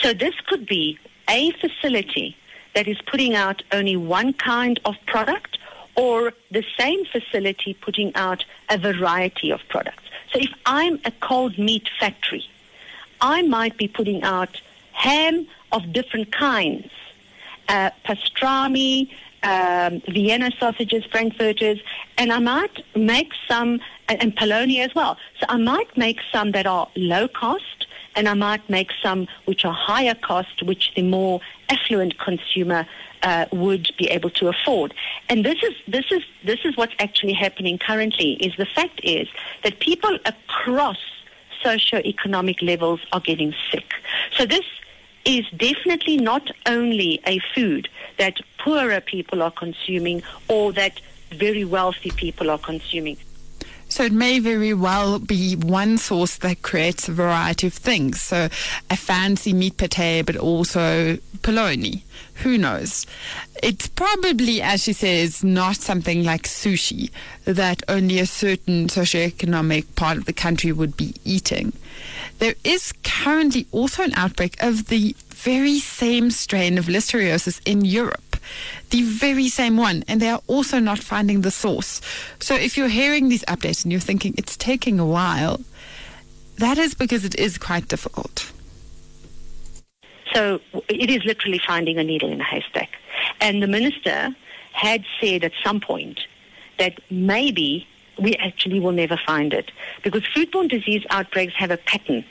So 0.00 0.12
this 0.12 0.34
could 0.46 0.66
be 0.66 0.98
a 1.28 1.52
facility 1.52 2.37
that 2.74 2.88
is 2.88 3.00
putting 3.02 3.34
out 3.34 3.62
only 3.72 3.96
one 3.96 4.32
kind 4.32 4.80
of 4.84 4.96
product 5.06 5.58
or 5.96 6.32
the 6.50 6.64
same 6.76 7.04
facility 7.04 7.74
putting 7.74 8.14
out 8.16 8.44
a 8.68 8.76
variety 8.76 9.50
of 9.50 9.60
products. 9.68 10.02
So 10.32 10.40
if 10.40 10.52
I'm 10.66 10.98
a 11.04 11.12
cold 11.20 11.56
meat 11.56 11.88
factory, 12.00 12.44
I 13.20 13.42
might 13.42 13.76
be 13.76 13.87
putting 13.87 14.22
out 14.24 14.60
ham 14.92 15.46
of 15.70 15.92
different 15.92 16.32
kinds, 16.32 16.90
uh, 17.68 17.90
pastrami, 18.04 19.10
um, 19.44 20.02
Vienna 20.09 20.50
sausages, 20.59 21.04
Frankfurters, 21.11 21.78
and 22.18 22.33
I 22.33 22.38
might 22.38 22.85
make 22.96 23.33
some, 23.46 23.80
and 24.09 24.35
polony 24.37 24.85
as 24.85 24.94
well. 24.94 25.16
So 25.38 25.46
I 25.48 25.59
might 25.59 25.96
make 25.96 26.18
some 26.33 26.52
that 26.52 26.66
are 26.66 26.88
low 26.96 27.28
cost 27.28 27.87
and 28.16 28.28
I 28.28 28.35
might 28.35 28.68
make 28.70 28.90
some 29.02 29.26
which 29.44 29.64
are 29.64 29.72
higher 29.72 30.14
cost, 30.14 30.62
which 30.62 30.92
the 30.94 31.02
more 31.02 31.40
affluent 31.68 32.18
consumer 32.18 32.87
uh, 33.22 33.46
would 33.52 33.90
be 33.96 34.07
able 34.07 34.30
to 34.30 34.48
afford. 34.48 34.94
And 35.28 35.44
this 35.44 35.62
is 35.62 35.74
this 35.88 36.07
is 36.11 36.22
this 36.44 36.61
is 36.64 36.76
what's 36.76 36.94
actually 36.98 37.33
happening 37.33 37.78
currently. 37.78 38.35
Is 38.35 38.54
the 38.57 38.66
fact 38.66 39.00
is 39.02 39.28
that 39.62 39.80
people 39.80 40.18
across 40.26 40.98
socioeconomic 41.64 42.62
levels 42.62 43.00
are 43.12 43.20
getting 43.20 43.54
sick. 43.70 43.94
So 44.37 44.44
this 44.44 44.64
is 45.24 45.48
definitely 45.56 46.16
not 46.16 46.50
only 46.66 47.20
a 47.26 47.40
food 47.54 47.88
that 48.18 48.38
poorer 48.58 49.00
people 49.00 49.42
are 49.42 49.50
consuming 49.50 50.22
or 50.48 50.72
that 50.72 51.00
very 51.32 51.64
wealthy 51.64 52.10
people 52.10 52.50
are 52.50 52.58
consuming. 52.58 53.16
So 53.88 54.02
it 54.04 54.12
may 54.12 54.38
very 54.38 54.74
well 54.74 55.18
be 55.18 55.54
one 55.54 55.98
source 55.98 56.38
that 56.38 56.62
creates 56.62 57.08
a 57.08 57.12
variety 57.12 57.66
of 57.68 57.74
things. 57.74 58.20
So 58.20 58.48
a 58.90 58.96
fancy 58.96 59.52
meat 59.52 59.76
pate, 59.76 60.26
but 60.26 60.37
also 60.37 61.16
polony. 61.42 62.02
Who 62.42 62.58
knows? 62.58 63.06
It's 63.62 63.87
probably, 63.87 64.60
as 64.60 64.82
she 64.82 64.92
says, 64.94 65.44
not 65.44 65.76
something 65.76 66.24
like 66.24 66.42
sushi 66.42 67.10
that 67.44 67.82
only 67.88 68.18
a 68.18 68.26
certain 68.26 68.88
socioeconomic 68.88 69.94
part 69.94 70.16
of 70.16 70.24
the 70.24 70.32
country 70.32 70.72
would 70.72 70.96
be 70.96 71.14
eating. 71.24 71.72
There 72.38 72.55
is 72.64 72.92
currently 73.03 73.66
also 73.73 74.03
an 74.03 74.12
outbreak 74.16 74.62
of 74.62 74.88
the 74.88 75.16
very 75.29 75.79
same 75.79 76.31
strain 76.31 76.79
of 76.79 76.87
listeriosis 76.87 77.61
in 77.64 77.85
Europe 77.85 78.35
the 78.90 79.03
very 79.03 79.49
same 79.49 79.77
one, 79.77 80.05
and 80.09 80.20
they 80.20 80.29
are 80.29 80.40
also 80.47 80.79
not 80.79 80.99
finding 80.99 81.40
the 81.42 81.51
source. 81.51 82.01
So 82.38 82.55
if 82.55 82.77
you're 82.77 82.88
hearing 82.88 83.29
these 83.29 83.44
updates 83.47 83.85
and 83.85 83.92
you're 83.92 84.01
thinking 84.01 84.35
it's 84.38 84.57
taking 84.57 85.01
a 85.01 85.07
while, 85.07 85.61
that 86.59 86.79
is 86.79 86.94
because 86.94 87.25
it 87.25 87.35
is 87.35 87.59
quite 87.59 87.88
difficult. 87.88 88.51
So 90.33 90.61
it 90.88 91.11
is 91.11 91.25
literally 91.25 91.61
finding 91.64 91.99
a 91.99 92.05
needle 92.05 92.31
in 92.31 92.40
a 92.40 92.44
haystack. 92.44 92.90
And 93.40 93.62
the 93.62 93.66
minister 93.66 94.35
had 94.73 95.05
said 95.20 95.44
at 95.44 95.53
some 95.62 95.81
point 95.81 96.20
that 96.79 96.99
maybe 97.11 97.87
we 98.18 98.35
actually 98.37 98.81
will 98.81 98.92
never 98.92 99.18
find 99.27 99.53
it 99.53 99.70
because 100.03 100.22
foodborne 100.35 100.68
disease 100.68 101.05
outbreaks 101.11 101.55
have 101.55 101.70
a 101.70 101.77
pattern. 101.77 102.24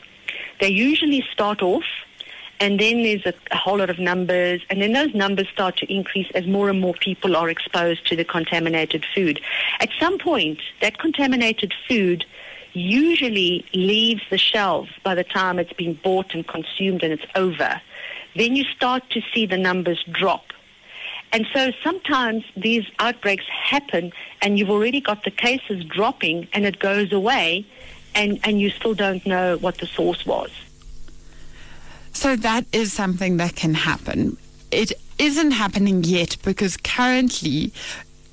They 0.60 0.69
usually 0.69 1.24
start 1.32 1.62
off 1.62 1.84
and 2.60 2.80
then 2.80 3.04
there's 3.04 3.26
a, 3.26 3.34
a, 3.52 3.58
whole 3.58 3.80
lot 3.80 3.89
of 3.89 4.00
numbers, 4.00 4.62
and 4.69 4.82
then 4.82 4.93
those 4.93 5.13
numbers 5.13 5.50
start 5.50 5.76
to 5.78 5.93
increase 5.93 6.32
as 6.34 6.48
more 6.48 6.69
and 6.69 6.80
more 6.80 6.93
people 6.93 7.36
are 7.36 7.50
exposed 7.50 8.08
to 8.08 8.15
the 8.15 8.24
contaminated 8.24 9.06
food. 9.13 9.41
At 9.82 9.89
some 10.00 10.17
point, 10.17 10.60
that 10.80 10.98
contaminated 10.98 11.74
food 11.89 12.24
usually 12.72 13.65
leaves 13.74 14.22
the 14.30 14.38
shelves 14.38 14.89
by 15.04 15.13
the 15.13 15.26
time 15.26 15.60
it's 15.60 15.74
been 15.74 16.00
bought 16.04 16.34
and 16.34 16.48
consumed 16.48 17.04
and 17.04 17.12
it's 17.12 17.26
over. 17.36 17.82
Then 18.36 18.56
you 18.56 18.63
start 18.63 19.10
to 19.10 19.22
see 19.34 19.46
the 19.46 19.58
numbers 19.58 20.02
drop. 20.10 20.53
And 21.34 21.48
so 21.52 21.72
sometimes 21.84 22.46
these 22.56 22.86
outbreaks 23.00 23.46
happen 23.48 24.13
and 24.41 24.60
you've 24.60 24.69
already 24.69 25.02
got 25.02 25.24
the 25.24 25.32
cases 25.32 25.84
dropping 25.84 26.48
and 26.54 26.63
it 26.65 26.78
goes 26.80 27.12
away 27.12 27.65
and, 28.13 28.39
and 28.43 28.62
you 28.62 28.69
still 28.69 28.93
don't 28.93 29.26
know 29.26 29.58
what 29.58 29.80
the 29.80 29.88
source 29.88 30.26
was. 30.28 30.52
So 32.13 32.36
that 32.36 32.65
is 32.72 32.93
something 32.93 33.38
that 33.38 33.56
can 33.56 33.74
happen. 33.74 34.38
It 34.69 34.93
isn't 35.17 35.52
happening 35.52 36.04
yet 36.04 36.38
because 36.43 36.78
currently 36.78 37.74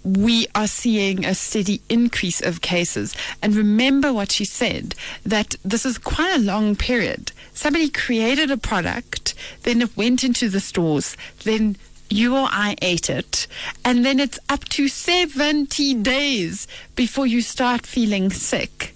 we 0.04 0.46
are 0.54 0.66
seeing 0.66 1.24
a 1.24 1.34
steady 1.34 1.80
increase 1.88 2.42
of 2.42 2.60
cases. 2.60 3.14
And 3.42 3.54
remember 3.54 4.12
what 4.12 4.32
she 4.32 4.44
said 4.44 4.94
that 5.24 5.54
this 5.64 5.86
is 5.86 5.96
quite 5.96 6.34
a 6.34 6.38
long 6.38 6.76
period. 6.76 7.32
Somebody 7.54 7.88
created 7.88 8.50
a 8.50 8.56
product, 8.56 9.34
then 9.62 9.82
it 9.82 9.96
went 9.96 10.24
into 10.24 10.48
the 10.48 10.60
stores, 10.60 11.16
then 11.44 11.76
you 12.10 12.36
or 12.36 12.48
I 12.50 12.76
ate 12.82 13.08
it, 13.08 13.46
and 13.84 14.04
then 14.04 14.20
it's 14.20 14.38
up 14.48 14.64
to 14.70 14.88
70 14.88 15.94
days 15.94 16.66
before 16.96 17.26
you 17.26 17.40
start 17.40 17.86
feeling 17.86 18.30
sick. 18.30 18.94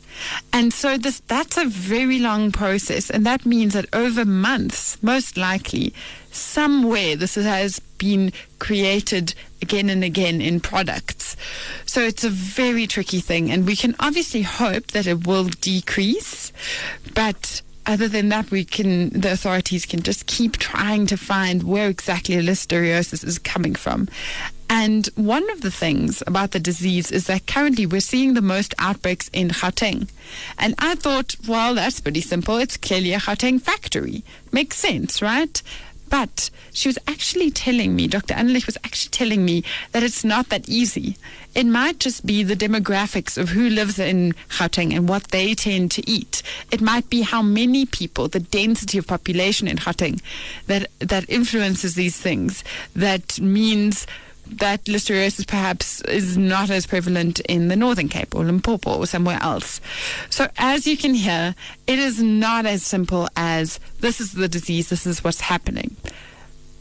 And 0.53 0.73
so 0.73 0.97
this 0.97 1.21
that's 1.21 1.57
a 1.57 1.65
very 1.65 2.19
long 2.19 2.53
process, 2.53 3.11
and 3.11 3.25
that 3.27 3.47
means 3.47 3.75
that 3.75 3.87
over 3.93 4.25
months, 4.25 5.03
most 5.03 5.37
likely, 5.37 5.93
somewhere 6.31 7.17
this 7.17 7.35
has 7.35 7.81
been 7.99 8.33
created 8.59 9.35
again 9.63 9.89
and 9.89 10.05
again 10.05 10.41
in 10.41 10.61
products. 10.61 11.37
So 11.87 12.01
it's 12.01 12.25
a 12.25 12.31
very 12.31 12.87
tricky 12.87 13.21
thing, 13.21 13.51
and 13.51 13.67
we 13.67 13.77
can 13.77 13.95
obviously 13.99 14.43
hope 14.43 14.89
that 14.89 15.07
it 15.07 15.27
will 15.27 15.49
decrease, 15.61 16.53
but 17.15 17.63
other 17.87 18.09
than 18.09 18.29
that, 18.31 18.51
we 18.51 18.65
can 18.65 19.11
the 19.11 19.33
authorities 19.33 19.87
can 19.87 20.03
just 20.03 20.27
keep 20.27 20.57
trying 20.57 21.07
to 21.07 21.17
find 21.17 21.63
where 21.63 21.89
exactly 21.89 22.37
listeriosis 22.37 23.25
is 23.25 23.39
coming 23.39 23.75
from. 23.75 24.09
And 24.71 25.07
one 25.15 25.49
of 25.51 25.61
the 25.61 25.71
things 25.71 26.23
about 26.27 26.53
the 26.53 26.59
disease 26.59 27.11
is 27.11 27.27
that 27.27 27.47
currently 27.47 27.87
we're 27.87 28.01
seeing 28.01 28.35
the 28.35 28.43
most 28.43 28.75
outbreaks 28.79 29.29
in 29.33 29.49
Gauteng. 29.49 30.11
And 30.59 30.75
I 30.79 30.95
thought, 30.95 31.37
well, 31.47 31.75
that's 31.75 32.01
pretty 32.01 32.23
simple. 32.23 32.57
It's 32.57 32.77
clearly 32.77 33.13
a 33.13 33.19
Gauteng 33.19 33.61
factory. 33.61 34.25
Makes 34.53 34.79
sense, 34.79 35.21
right? 35.21 35.63
But 36.11 36.51
she 36.73 36.89
was 36.89 36.99
actually 37.09 37.51
telling 37.51 37.97
me, 37.97 38.07
Dr. 38.07 38.35
Anelich 38.35 38.67
was 38.67 38.77
actually 38.85 39.11
telling 39.11 39.45
me 39.45 39.65
that 39.93 40.03
it's 40.03 40.25
not 40.25 40.49
that 40.49 40.69
easy. 40.69 41.17
It 41.55 41.67
might 41.67 42.01
just 42.01 42.27
be 42.27 42.43
the 42.43 42.57
demographics 42.57 43.39
of 43.39 43.51
who 43.51 43.69
lives 43.69 43.99
in 43.99 44.35
Gauteng 44.51 44.95
and 44.95 45.09
what 45.09 45.29
they 45.29 45.55
tend 45.55 45.91
to 45.93 46.09
eat. 46.09 46.43
It 46.71 46.81
might 46.81 47.09
be 47.11 47.23
how 47.23 47.43
many 47.43 47.87
people, 47.87 48.29
the 48.29 48.41
density 48.41 48.99
of 48.99 49.07
population 49.07 49.69
in 49.69 49.77
Gauteng, 49.77 50.21
that, 50.67 50.91
that 50.99 51.29
influences 51.29 51.95
these 51.95 52.17
things. 52.17 52.65
That 52.95 53.41
means 53.41 54.07
that 54.47 54.85
listeriosis 54.85 55.47
perhaps 55.47 56.01
is 56.03 56.37
not 56.37 56.71
as 56.71 56.87
prevalent 56.87 57.41
in 57.41 57.69
the 57.69 57.77
Northern 57.77 58.09
Cape 58.09 58.35
or 58.35 58.45
Limpopo 58.45 58.99
or 58.99 59.07
somewhere 59.07 59.39
else. 59.41 59.81
So 60.31 60.49
as 60.59 60.87
you 60.87 60.97
can 60.97 61.15
hear, 61.15 61.55
it 61.87 61.99
is 61.99 62.23
not 62.23 62.67
as 62.67 62.83
simple 62.83 63.29
as 63.37 63.81
this 64.01 64.21
is 64.21 64.33
the 64.33 64.49
disease, 64.49 64.89
this 64.89 65.07
is 65.07 65.25
what's 65.25 65.41
happening. 65.41 65.97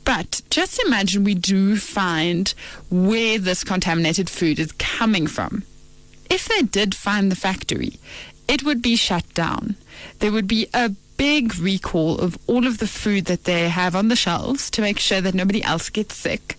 But 0.06 0.42
just 0.50 0.84
imagine 0.86 1.24
we 1.24 1.36
do 1.36 1.78
find 1.78 2.54
where 2.90 3.40
this 3.40 3.64
contaminated 3.64 4.30
food 4.30 4.60
is 4.60 4.72
coming 4.74 5.28
from. 5.28 5.64
If 6.30 6.46
they 6.46 6.62
did 6.62 6.94
find 6.96 7.32
the 7.32 7.36
factory, 7.36 7.94
it 8.48 8.64
would 8.64 8.82
be 8.82 8.96
shut 8.96 9.32
down. 9.34 9.76
There 10.20 10.32
would 10.32 10.48
be 10.48 10.68
a 10.74 10.90
big 11.18 11.56
recall 11.58 12.20
of 12.20 12.38
all 12.48 12.68
of 12.68 12.80
the 12.80 12.88
food 12.88 13.26
that 13.26 13.46
they 13.46 13.70
have 13.70 13.96
on 13.96 14.08
the 14.10 14.16
shelves 14.16 14.70
to 14.72 14.82
make 14.82 15.00
sure 15.00 15.22
that 15.22 15.34
nobody 15.34 15.64
else 15.64 15.90
gets 15.90 16.16
sick 16.16 16.58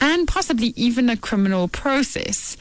and 0.00 0.26
possibly 0.28 0.72
even 0.76 1.08
a 1.08 1.16
criminal 1.16 1.68
process 1.68 2.56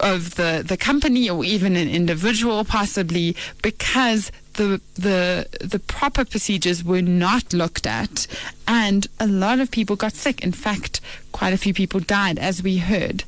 of 0.00 0.36
the, 0.36 0.64
the 0.66 0.76
company 0.76 1.28
or 1.28 1.44
even 1.44 1.76
an 1.76 1.88
individual 1.88 2.64
possibly 2.64 3.36
because 3.62 4.30
the 4.54 4.80
the 4.94 5.46
the 5.60 5.78
proper 5.78 6.24
procedures 6.24 6.84
were 6.84 7.02
not 7.02 7.52
looked 7.52 7.86
at 7.86 8.26
and 8.66 9.08
a 9.18 9.26
lot 9.26 9.58
of 9.58 9.70
people 9.70 9.96
got 9.96 10.14
sick. 10.14 10.42
In 10.42 10.52
fact 10.52 11.00
quite 11.32 11.52
a 11.52 11.58
few 11.58 11.74
people 11.74 12.00
died 12.00 12.38
as 12.38 12.62
we 12.62 12.78
heard. 12.78 13.24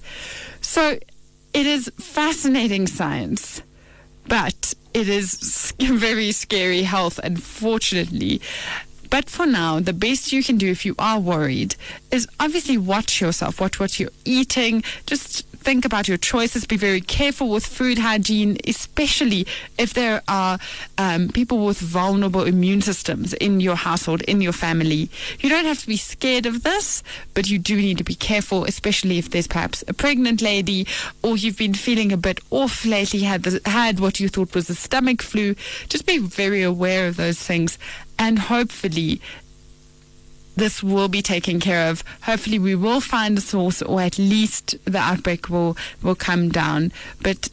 So 0.61 0.99
it 1.53 1.66
is 1.66 1.90
fascinating 1.99 2.87
science 2.87 3.62
but 4.29 4.75
it 4.94 5.09
is 5.09 5.72
very 5.81 6.33
scary 6.33 6.83
health 6.83 7.20
unfortunately 7.22 8.40
but 9.11 9.29
for 9.29 9.47
now, 9.47 9.81
the 9.81 9.92
best 9.92 10.33
you 10.33 10.42
can 10.42 10.57
do 10.57 10.71
if 10.71 10.85
you 10.85 10.95
are 10.99 11.19
worried 11.19 11.77
is 12.11 12.27
obviously 12.40 12.77
watch 12.79 13.21
yourself, 13.21 13.61
watch 13.61 13.79
what 13.81 13.99
you're 13.99 14.11
eating. 14.25 14.83
Just 15.07 15.47
think 15.66 15.85
about 15.85 16.07
your 16.07 16.16
choices. 16.16 16.64
Be 16.64 16.76
very 16.76 17.00
careful 17.00 17.48
with 17.48 17.66
food 17.66 17.98
hygiene, 17.98 18.57
especially 18.68 19.48
if 19.76 19.94
there 19.94 20.22
are 20.29 20.61
um, 20.96 21.29
people 21.29 21.66
with 21.66 21.81
vulnerable 21.81 22.44
immune 22.44 22.83
systems 22.83 23.33
in 23.35 23.59
your 23.59 23.74
household, 23.74 24.22
in 24.22 24.40
your 24.40 24.52
family. 24.52 25.11
You 25.40 25.48
don't 25.48 25.64
have 25.64 25.81
to 25.81 25.87
be 25.88 25.96
scared 25.96 26.46
of 26.46 26.62
this, 26.62 27.02
but 27.35 27.50
you 27.50 27.59
do 27.59 27.74
need 27.74 27.98
to 27.98 28.05
be 28.05 28.14
careful, 28.14 28.64
especially 28.64 29.18
if 29.18 29.31
there's 29.31 29.48
perhaps 29.48 29.83
a 29.88 29.92
pregnant 29.92 30.40
lady 30.40 30.87
or 31.24 31.37
you've 31.37 31.59
been 31.59 31.74
feeling 31.74 32.12
a 32.12 32.16
bit 32.16 32.38
off 32.52 32.85
lately, 32.85 33.22
had, 33.22 33.42
the, 33.42 33.61
had 33.68 33.98
what 33.98 34.20
you 34.20 34.29
thought 34.29 34.55
was 34.55 34.70
a 34.70 34.74
stomach 34.76 35.20
flu. 35.20 35.57
Just 35.88 36.07
be 36.07 36.18
very 36.18 36.62
aware 36.62 37.09
of 37.09 37.16
those 37.16 37.40
things 37.40 37.76
and 38.20 38.38
hopefully 38.38 39.20
this 40.57 40.83
will 40.83 41.09
be 41.09 41.23
taken 41.23 41.61
care 41.61 41.88
of. 41.90 42.03
Hopefully, 42.23 42.59
we 42.59 42.75
will 42.75 43.01
find 43.01 43.38
a 43.38 43.40
source, 43.40 43.83
or 43.83 44.01
at 44.01 44.19
least 44.19 44.77
the 44.85 44.99
outbreak 44.99 45.49
will 45.49 45.77
will 46.03 46.14
come 46.14 46.49
down. 46.49 46.92
But 47.23 47.49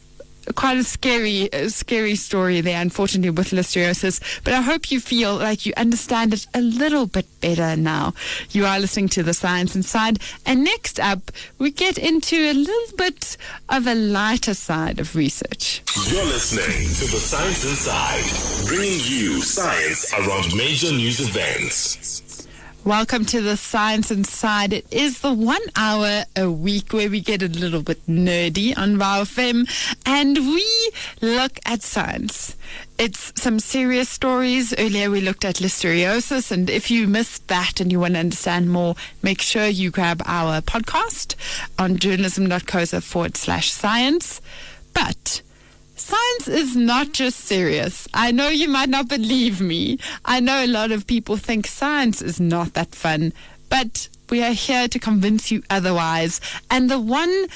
quite 0.54 0.76
a 0.76 0.84
scary, 0.84 1.48
scary 1.68 2.16
story 2.16 2.60
there, 2.60 2.80
unfortunately, 2.80 3.30
with 3.30 3.50
listeriosis. 3.50 4.20
But 4.44 4.54
I 4.54 4.60
hope 4.60 4.90
you 4.90 5.00
feel 5.00 5.36
like 5.36 5.66
you 5.66 5.72
understand 5.76 6.34
it 6.34 6.46
a 6.54 6.60
little 6.60 7.06
bit 7.06 7.26
better 7.40 7.76
now. 7.76 8.14
You 8.50 8.66
are 8.66 8.78
listening 8.78 9.08
to 9.10 9.22
the 9.22 9.34
Science 9.34 9.74
Inside, 9.74 10.18
and 10.44 10.64
next 10.64 11.00
up, 11.00 11.30
we 11.58 11.70
get 11.70 11.98
into 11.98 12.36
a 12.36 12.52
little 12.52 12.96
bit 12.96 13.36
of 13.68 13.86
a 13.86 13.94
lighter 13.94 14.54
side 14.54 15.00
of 15.00 15.16
research. 15.16 15.82
You're 16.08 16.24
listening 16.24 16.88
to 16.88 17.12
the 17.12 17.20
Science 17.20 17.64
Inside, 17.64 18.68
bringing 18.68 19.00
you 19.04 19.40
science 19.40 20.12
around 20.14 20.54
major 20.56 20.92
news 20.92 21.20
events. 21.20 22.23
Welcome 22.84 23.24
to 23.26 23.40
the 23.40 23.56
Science 23.56 24.10
Inside. 24.10 24.74
It 24.74 24.86
is 24.90 25.20
the 25.20 25.32
one 25.32 25.62
hour 25.74 26.24
a 26.36 26.50
week 26.50 26.92
where 26.92 27.08
we 27.08 27.22
get 27.22 27.40
a 27.40 27.48
little 27.48 27.80
bit 27.80 28.06
nerdy 28.06 28.76
on 28.76 28.98
VOW 28.98 29.24
and 30.04 30.36
we 30.36 30.90
look 31.22 31.58
at 31.64 31.80
science. 31.80 32.56
It's 32.98 33.32
some 33.40 33.58
serious 33.58 34.10
stories. 34.10 34.74
Earlier 34.76 35.10
we 35.10 35.22
looked 35.22 35.46
at 35.46 35.56
listeriosis, 35.56 36.52
and 36.52 36.68
if 36.68 36.90
you 36.90 37.08
missed 37.08 37.48
that 37.48 37.80
and 37.80 37.90
you 37.90 38.00
want 38.00 38.14
to 38.14 38.20
understand 38.20 38.70
more, 38.70 38.96
make 39.22 39.40
sure 39.40 39.66
you 39.66 39.90
grab 39.90 40.20
our 40.26 40.60
podcast 40.60 41.36
on 41.78 41.96
journalism.coza 41.96 43.02
forward 43.02 43.38
slash 43.38 43.72
science. 43.72 44.42
But 44.92 45.40
Science 45.96 46.48
is 46.48 46.76
not 46.76 47.12
just 47.12 47.40
serious. 47.40 48.08
I 48.12 48.32
know 48.32 48.48
you 48.48 48.68
might 48.68 48.88
not 48.88 49.08
believe 49.08 49.60
me. 49.60 49.98
I 50.24 50.40
know 50.40 50.64
a 50.64 50.66
lot 50.66 50.90
of 50.90 51.06
people 51.06 51.36
think 51.36 51.66
science 51.66 52.20
is 52.20 52.40
not 52.40 52.74
that 52.74 52.94
fun, 52.94 53.32
but 53.68 54.08
we 54.28 54.42
are 54.42 54.52
here 54.52 54.88
to 54.88 54.98
convince 54.98 55.52
you 55.52 55.62
otherwise. 55.70 56.40
And 56.70 56.90
the 56.90 56.98
one 56.98 57.46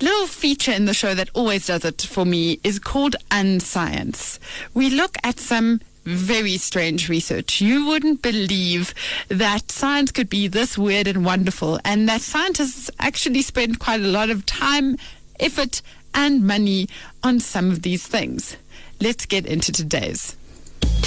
little 0.00 0.26
feature 0.28 0.72
in 0.72 0.84
the 0.84 0.94
show 0.94 1.14
that 1.14 1.30
always 1.34 1.66
does 1.66 1.84
it 1.84 2.02
for 2.02 2.24
me 2.24 2.60
is 2.62 2.78
called 2.78 3.16
Unscience. 3.30 4.38
We 4.74 4.90
look 4.90 5.16
at 5.24 5.40
some 5.40 5.80
very 6.04 6.56
strange 6.56 7.08
research. 7.08 7.60
You 7.60 7.86
wouldn't 7.86 8.22
believe 8.22 8.94
that 9.28 9.70
science 9.70 10.12
could 10.12 10.30
be 10.30 10.48
this 10.48 10.78
weird 10.78 11.06
and 11.08 11.24
wonderful, 11.24 11.80
and 11.84 12.08
that 12.08 12.20
scientists 12.20 12.90
actually 12.98 13.42
spend 13.42 13.78
quite 13.78 14.00
a 14.00 14.04
lot 14.08 14.30
of 14.30 14.46
time, 14.46 14.96
effort, 15.40 15.82
and 16.14 16.46
money 16.46 16.88
on 17.22 17.40
some 17.40 17.70
of 17.70 17.82
these 17.82 18.06
things. 18.06 18.56
Let's 19.00 19.26
get 19.26 19.46
into 19.46 19.72
today's. 19.72 20.36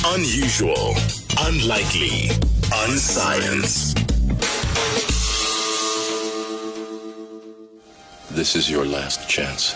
Unusual, 0.05 0.95
unlikely, 1.39 2.29
unscience. 2.73 3.93
This 8.31 8.55
is 8.55 8.69
your 8.69 8.85
last 8.85 9.27
chance. 9.27 9.73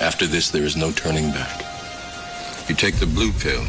After 0.00 0.26
this, 0.26 0.50
there 0.50 0.64
is 0.64 0.76
no 0.76 0.90
turning 0.90 1.30
back. 1.30 1.64
You 2.68 2.74
take 2.74 2.96
the 2.96 3.06
blue 3.06 3.32
pill, 3.32 3.64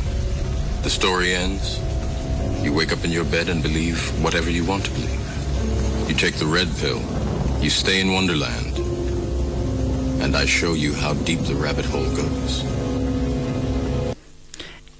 the 0.82 0.90
story 0.90 1.36
ends. 1.36 1.80
You 2.64 2.74
wake 2.74 2.92
up 2.92 3.06
in 3.06 3.12
your 3.12 3.24
bed 3.26 3.50
and 3.50 3.62
believe 3.62 4.00
whatever 4.24 4.50
you 4.50 4.66
want 4.66 4.86
to 4.86 4.92
believe. 4.92 6.10
You 6.10 6.16
take 6.16 6.36
the 6.36 6.48
red 6.48 6.68
pill, 6.78 7.02
you 7.62 7.70
stay 7.70 8.02
in 8.02 8.12
Wonderland, 8.14 8.78
and 10.20 10.36
I 10.36 10.46
show 10.46 10.74
you 10.74 10.94
how 10.94 11.14
deep 11.14 11.40
the 11.42 11.56
rabbit 11.56 11.86
hole 11.86 12.10
goes. 12.16 12.64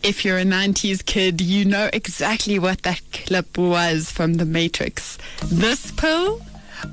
If 0.04 0.24
you're 0.24 0.38
a 0.38 0.46
90s 0.46 1.06
kid, 1.06 1.42
you 1.42 1.66
know 1.66 1.90
exactly 1.92 2.60
what 2.60 2.84
that 2.84 3.02
clip 3.12 3.58
was 3.58 4.12
from 4.12 4.36
The 4.36 4.46
Matrix. 4.46 5.18
This 5.46 5.92
pill 5.92 6.42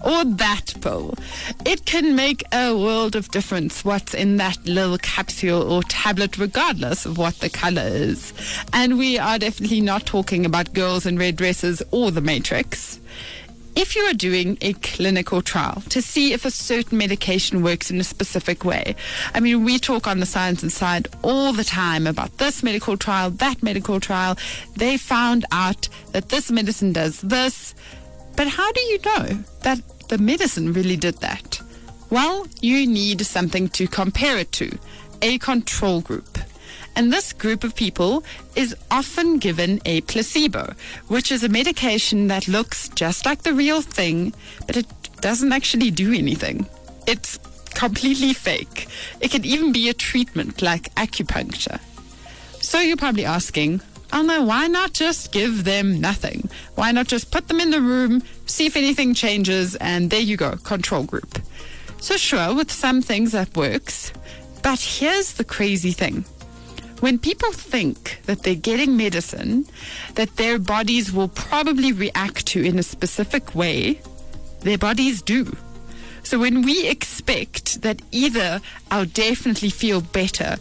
or 0.04 0.24
that 0.24 0.74
pill. 0.80 1.14
It 1.64 1.84
can 1.84 2.16
make 2.16 2.42
a 2.52 2.76
world 2.76 3.14
of 3.14 3.30
difference 3.30 3.84
what's 3.84 4.14
in 4.14 4.38
that 4.38 4.64
little 4.66 4.98
capsule 4.98 5.70
or 5.70 5.82
tablet, 5.82 6.38
regardless 6.38 7.06
of 7.06 7.18
what 7.18 7.40
the 7.40 7.50
color 7.50 7.82
is. 7.84 8.32
And 8.72 8.98
we 8.98 9.18
are 9.18 9.38
definitely 9.38 9.80
not 9.80 10.06
talking 10.06 10.46
about 10.46 10.72
girls 10.72 11.06
in 11.06 11.18
red 11.18 11.36
dresses 11.36 11.82
or 11.90 12.10
The 12.10 12.20
Matrix 12.20 12.98
if 13.76 13.96
you 13.96 14.02
are 14.02 14.14
doing 14.14 14.56
a 14.60 14.72
clinical 14.74 15.42
trial 15.42 15.82
to 15.88 16.00
see 16.00 16.32
if 16.32 16.44
a 16.44 16.50
certain 16.50 16.98
medication 16.98 17.62
works 17.62 17.90
in 17.90 18.00
a 18.00 18.04
specific 18.04 18.64
way, 18.64 18.94
I 19.34 19.40
mean, 19.40 19.64
we 19.64 19.78
talk 19.78 20.06
on 20.06 20.20
the 20.20 20.26
Science 20.26 20.62
Inside 20.62 21.08
all 21.22 21.52
the 21.52 21.64
time 21.64 22.06
about 22.06 22.38
this 22.38 22.62
medical 22.62 22.96
trial, 22.96 23.30
that 23.30 23.62
medical 23.62 24.00
trial. 24.00 24.36
They 24.76 24.96
found 24.96 25.44
out 25.50 25.88
that 26.12 26.28
this 26.28 26.50
medicine 26.50 26.92
does 26.92 27.20
this. 27.20 27.74
But 28.36 28.48
how 28.48 28.70
do 28.72 28.80
you 28.82 28.98
know 29.04 29.26
that 29.62 29.80
the 30.08 30.18
medicine 30.18 30.72
really 30.72 30.96
did 30.96 31.18
that? 31.18 31.60
Well, 32.10 32.46
you 32.60 32.86
need 32.86 33.20
something 33.22 33.68
to 33.70 33.86
compare 33.86 34.38
it 34.38 34.52
to 34.52 34.78
a 35.22 35.38
control 35.38 36.00
group. 36.00 36.38
And 36.96 37.12
this 37.12 37.32
group 37.32 37.64
of 37.64 37.74
people 37.74 38.24
is 38.54 38.74
often 38.90 39.38
given 39.38 39.80
a 39.84 40.00
placebo, 40.02 40.74
which 41.08 41.32
is 41.32 41.42
a 41.42 41.48
medication 41.48 42.28
that 42.28 42.46
looks 42.46 42.88
just 42.90 43.26
like 43.26 43.42
the 43.42 43.52
real 43.52 43.82
thing, 43.82 44.32
but 44.66 44.76
it 44.76 44.86
doesn't 45.20 45.52
actually 45.52 45.90
do 45.90 46.12
anything. 46.12 46.66
It's 47.06 47.38
completely 47.74 48.32
fake. 48.32 48.86
It 49.20 49.30
can 49.30 49.44
even 49.44 49.72
be 49.72 49.88
a 49.88 49.94
treatment 49.94 50.62
like 50.62 50.94
acupuncture. 50.94 51.80
So 52.62 52.80
you're 52.80 52.96
probably 52.96 53.24
asking, 53.24 53.80
oh 54.12 54.22
no, 54.22 54.44
why 54.44 54.68
not 54.68 54.92
just 54.92 55.32
give 55.32 55.64
them 55.64 56.00
nothing? 56.00 56.48
Why 56.76 56.92
not 56.92 57.08
just 57.08 57.30
put 57.32 57.48
them 57.48 57.60
in 57.60 57.70
the 57.70 57.80
room, 57.80 58.22
see 58.46 58.66
if 58.66 58.76
anything 58.76 59.14
changes, 59.14 59.74
and 59.76 60.10
there 60.10 60.20
you 60.20 60.36
go, 60.36 60.56
control 60.58 61.02
group. 61.02 61.40
So 61.98 62.16
sure, 62.16 62.54
with 62.54 62.70
some 62.70 63.02
things 63.02 63.32
that 63.32 63.56
works, 63.56 64.12
but 64.62 64.80
here's 64.80 65.34
the 65.34 65.44
crazy 65.44 65.92
thing. 65.92 66.24
When 67.04 67.18
people 67.18 67.52
think 67.52 68.22
that 68.24 68.44
they're 68.44 68.54
getting 68.54 68.96
medicine 68.96 69.66
that 70.14 70.36
their 70.36 70.58
bodies 70.58 71.12
will 71.12 71.28
probably 71.28 71.92
react 71.92 72.46
to 72.46 72.64
in 72.64 72.78
a 72.78 72.82
specific 72.82 73.54
way, 73.54 74.00
their 74.60 74.78
bodies 74.78 75.20
do. 75.20 75.54
So 76.22 76.38
when 76.38 76.62
we 76.62 76.88
expect 76.88 77.82
that 77.82 78.00
either 78.10 78.62
I'll 78.90 79.04
definitely 79.04 79.68
feel 79.68 80.00
better 80.00 80.56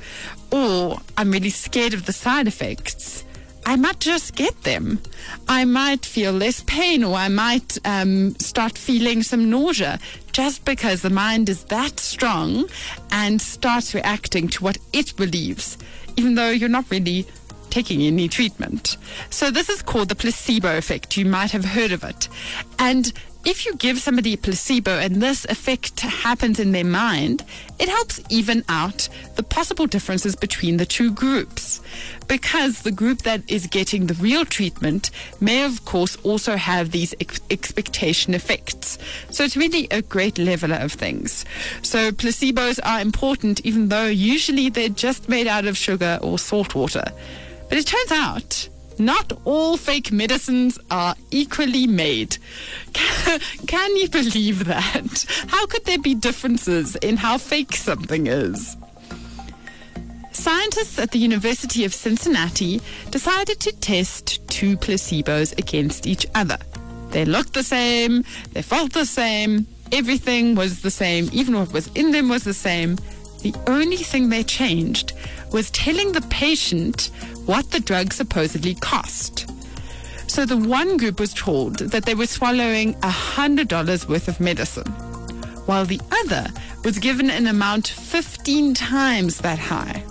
or 0.51 0.99
I'm 1.15 1.31
really 1.31 1.49
scared 1.49 1.93
of 1.93 2.07
the 2.07 2.11
side 2.11 2.49
effects, 2.49 3.23
I 3.65 3.77
might 3.77 4.01
just 4.01 4.35
get 4.35 4.63
them. 4.63 4.99
I 5.47 5.63
might 5.63 6.05
feel 6.05 6.33
less 6.33 6.61
pain 6.67 7.05
or 7.05 7.15
I 7.15 7.29
might 7.29 7.77
um, 7.85 8.35
start 8.35 8.77
feeling 8.77 9.23
some 9.23 9.49
nausea 9.49 9.97
just 10.33 10.65
because 10.65 11.03
the 11.03 11.09
mind 11.09 11.47
is 11.47 11.63
that 11.65 12.01
strong 12.01 12.65
and 13.11 13.41
starts 13.41 13.95
reacting 13.95 14.49
to 14.49 14.63
what 14.65 14.77
it 14.91 15.15
believes 15.15 15.77
even 16.15 16.35
though 16.35 16.49
you're 16.49 16.69
not 16.69 16.89
really 16.89 17.25
taking 17.69 18.03
any 18.03 18.27
treatment. 18.27 18.97
So 19.29 19.49
this 19.49 19.67
is 19.69 19.81
called 19.81 20.09
the 20.09 20.15
placebo 20.15 20.77
effect. 20.77 21.17
You 21.17 21.25
might 21.25 21.51
have 21.51 21.65
heard 21.65 21.91
of 21.91 22.03
it. 22.03 22.29
And 22.77 23.11
if 23.45 23.65
you 23.65 23.75
give 23.75 23.99
somebody 23.99 24.33
a 24.33 24.37
placebo 24.37 24.91
and 24.99 25.21
this 25.21 25.45
effect 25.45 25.99
happens 25.99 26.59
in 26.59 26.71
their 26.71 26.85
mind, 26.85 27.43
it 27.77 27.89
helps 27.89 28.21
even 28.29 28.63
out 28.69 29.09
the 29.35 29.43
possible 29.43 29.85
differences 29.85 30.35
between 30.35 30.77
the 30.77 30.85
two 30.85 31.11
groups. 31.11 31.81
Because 32.27 32.83
the 32.83 32.91
group 32.91 33.23
that 33.23 33.41
is 33.51 33.67
getting 33.67 34.07
the 34.07 34.13
real 34.13 34.45
treatment 34.45 35.11
may, 35.41 35.63
of 35.63 35.83
course, 35.83 36.15
also 36.23 36.55
have 36.55 36.91
these 36.91 37.13
ex- 37.19 37.41
expectation 37.49 38.33
effects. 38.33 38.97
So 39.29 39.43
it's 39.43 39.57
really 39.57 39.87
a 39.91 40.01
great 40.01 40.37
leveler 40.37 40.77
of 40.77 40.93
things. 40.93 41.43
So 41.81 42.11
placebos 42.11 42.79
are 42.83 43.01
important, 43.01 43.59
even 43.65 43.89
though 43.89 44.07
usually 44.07 44.69
they're 44.69 44.87
just 44.87 45.27
made 45.27 45.47
out 45.47 45.65
of 45.65 45.75
sugar 45.75 46.17
or 46.21 46.39
salt 46.39 46.75
water. 46.75 47.05
But 47.67 47.77
it 47.77 47.87
turns 47.87 48.11
out 48.11 48.69
not 49.05 49.31
all 49.45 49.77
fake 49.77 50.11
medicines 50.11 50.79
are 50.89 51.15
equally 51.31 51.87
made. 51.87 52.37
Can 53.67 53.95
you 53.97 54.09
believe 54.09 54.65
that? 54.65 55.25
How 55.47 55.65
could 55.65 55.85
there 55.85 55.99
be 55.99 56.15
differences 56.15 56.95
in 56.97 57.17
how 57.17 57.37
fake 57.37 57.75
something 57.75 58.27
is? 58.27 58.77
Scientists 60.31 60.99
at 60.99 61.11
the 61.11 61.19
University 61.19 61.85
of 61.85 61.93
Cincinnati 61.93 62.81
decided 63.11 63.59
to 63.61 63.71
test 63.71 64.45
two 64.49 64.75
placebos 64.77 65.57
against 65.57 66.07
each 66.07 66.25
other. 66.35 66.57
They 67.09 67.25
looked 67.25 67.53
the 67.53 67.63
same, 67.63 68.23
they 68.53 68.63
felt 68.63 68.93
the 68.93 69.05
same, 69.05 69.67
everything 69.91 70.55
was 70.55 70.81
the 70.81 70.91
same, 70.91 71.29
even 71.31 71.55
what 71.55 71.71
was 71.71 71.87
in 71.93 72.11
them 72.11 72.29
was 72.29 72.43
the 72.43 72.53
same. 72.53 72.97
The 73.43 73.53
only 73.67 73.97
thing 73.97 74.29
they 74.29 74.43
changed 74.43 75.13
was 75.51 75.69
telling 75.69 76.13
the 76.13 76.21
patient 76.21 77.11
what 77.45 77.71
the 77.71 77.79
drug 77.79 78.13
supposedly 78.13 78.75
cost. 78.75 79.49
So 80.27 80.45
the 80.45 80.57
one 80.57 80.97
group 80.97 81.19
was 81.19 81.33
told 81.33 81.77
that 81.79 82.05
they 82.05 82.15
were 82.15 82.25
swallowing 82.25 82.93
$100 82.95 84.09
worth 84.09 84.27
of 84.27 84.39
medicine, 84.39 84.91
while 85.65 85.85
the 85.85 86.01
other 86.11 86.47
was 86.83 86.99
given 86.99 87.29
an 87.29 87.47
amount 87.47 87.87
15 87.87 88.73
times 88.73 89.39
that 89.39 89.59
high. 89.59 90.03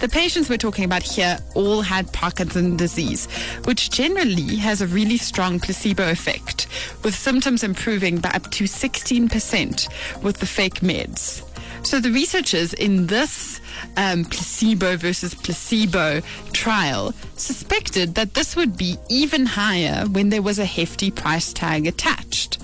The 0.00 0.08
patients 0.08 0.50
we're 0.50 0.58
talking 0.58 0.84
about 0.84 1.04
here 1.04 1.38
all 1.54 1.80
had 1.80 2.12
Parkinson's 2.12 2.76
disease, 2.76 3.26
which 3.66 3.88
generally 3.88 4.56
has 4.56 4.82
a 4.82 4.86
really 4.88 5.16
strong 5.16 5.60
placebo 5.60 6.10
effect, 6.10 6.66
with 7.04 7.14
symptoms 7.14 7.62
improving 7.62 8.18
by 8.18 8.30
up 8.30 8.50
to 8.50 8.64
16% 8.64 10.22
with 10.22 10.38
the 10.38 10.46
fake 10.46 10.80
meds. 10.80 11.44
So 11.82 12.00
the 12.00 12.10
researchers 12.10 12.72
in 12.74 13.06
this 13.08 13.60
um, 13.96 14.24
placebo 14.24 14.96
versus 14.96 15.34
placebo 15.34 16.20
trial 16.52 17.12
suspected 17.36 18.14
that 18.14 18.34
this 18.34 18.56
would 18.56 18.76
be 18.76 18.96
even 19.08 19.46
higher 19.46 20.06
when 20.06 20.30
there 20.30 20.42
was 20.42 20.58
a 20.58 20.64
hefty 20.64 21.10
price 21.10 21.52
tag 21.52 21.86
attached. 21.86 22.58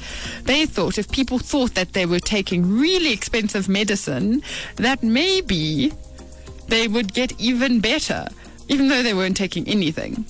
They 0.44 0.66
thought 0.66 0.98
if 0.98 1.10
people 1.10 1.38
thought 1.38 1.74
that 1.74 1.92
they 1.92 2.06
were 2.06 2.20
taking 2.20 2.78
really 2.78 3.12
expensive 3.12 3.68
medicine, 3.68 4.42
that 4.76 5.02
maybe 5.02 5.92
they 6.68 6.88
would 6.88 7.12
get 7.12 7.38
even 7.40 7.80
better, 7.80 8.28
even 8.68 8.88
though 8.88 9.02
they 9.02 9.14
weren't 9.14 9.36
taking 9.36 9.68
anything. 9.68 10.24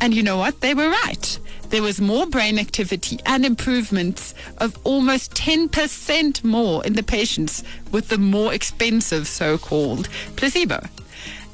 And 0.00 0.14
you 0.14 0.22
know 0.22 0.38
what? 0.38 0.60
They 0.60 0.74
were 0.74 0.88
right 0.88 1.38
there 1.70 1.82
was 1.82 2.00
more 2.00 2.26
brain 2.26 2.58
activity 2.58 3.18
and 3.24 3.44
improvements 3.44 4.34
of 4.58 4.78
almost 4.84 5.34
10% 5.34 6.44
more 6.44 6.84
in 6.84 6.92
the 6.94 7.02
patients 7.02 7.64
with 7.90 8.08
the 8.08 8.18
more 8.18 8.52
expensive 8.52 9.26
so 9.26 9.56
called 9.56 10.08
placebo. 10.36 10.80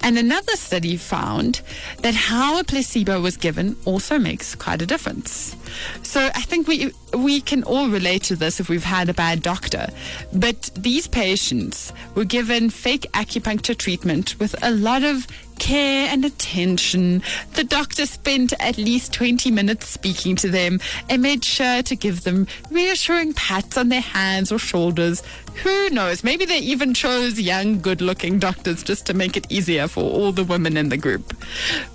And 0.03 0.19
another 0.19 0.57
study 0.57 0.97
found 0.97 1.63
that 2.03 2.15
how 2.15 2.61
a 2.61 2.65
placebo 2.65 3.21
was 3.21 3.37
given 3.37 3.77
also 3.85 4.19
makes 4.19 4.55
quite 4.55 4.83
a 4.83 4.87
difference. 4.87 5.57
So 6.03 6.31
I 6.35 6.43
think 6.43 6.69
we 6.69 6.93
we 7.17 7.41
can 7.41 7.63
all 7.65 7.89
relate 7.89 8.23
to 8.25 8.37
this 8.37 8.61
if 8.61 8.69
we've 8.69 8.85
had 8.85 9.09
a 9.09 9.15
bad 9.15 9.43
doctor. 9.43 9.89
But 10.33 10.71
these 10.77 11.07
patients 11.07 11.93
were 12.15 12.25
given 12.25 12.71
fake 12.71 13.07
acupuncture 13.13 13.77
treatment 13.77 14.39
with 14.39 14.55
a 14.63 14.71
lot 14.71 15.03
of 15.03 15.27
care 15.59 16.09
and 16.11 16.25
attention. 16.25 17.23
The 17.55 17.65
doctor 17.65 18.07
spent 18.07 18.53
at 18.61 18.77
least 18.77 19.13
20 19.13 19.51
minutes 19.51 19.87
speaking 19.87 20.37
to 20.37 20.51
them 20.51 20.81
and 21.09 21.23
made 21.23 21.45
sure 21.45 21.83
to 21.83 21.97
give 21.97 22.25
them 22.25 22.47
reassuring 22.71 23.35
pats 23.35 23.77
on 23.77 23.89
their 23.89 24.01
hands 24.01 24.53
or 24.53 24.59
shoulders. 24.59 25.23
Who 25.63 25.89
knows? 25.91 26.23
Maybe 26.23 26.45
they 26.45 26.59
even 26.59 26.93
chose 26.93 27.41
young, 27.41 27.81
good 27.81 28.03
looking 28.03 28.39
doctors 28.39 28.83
just 28.83 29.07
to 29.07 29.15
make 29.15 29.37
it 29.37 29.51
easier 29.51 29.89
for 29.89 30.03
all 30.03 30.33
the 30.33 30.45
women 30.45 30.77
in 30.77 30.91
the 30.91 30.97
group. 30.97 31.35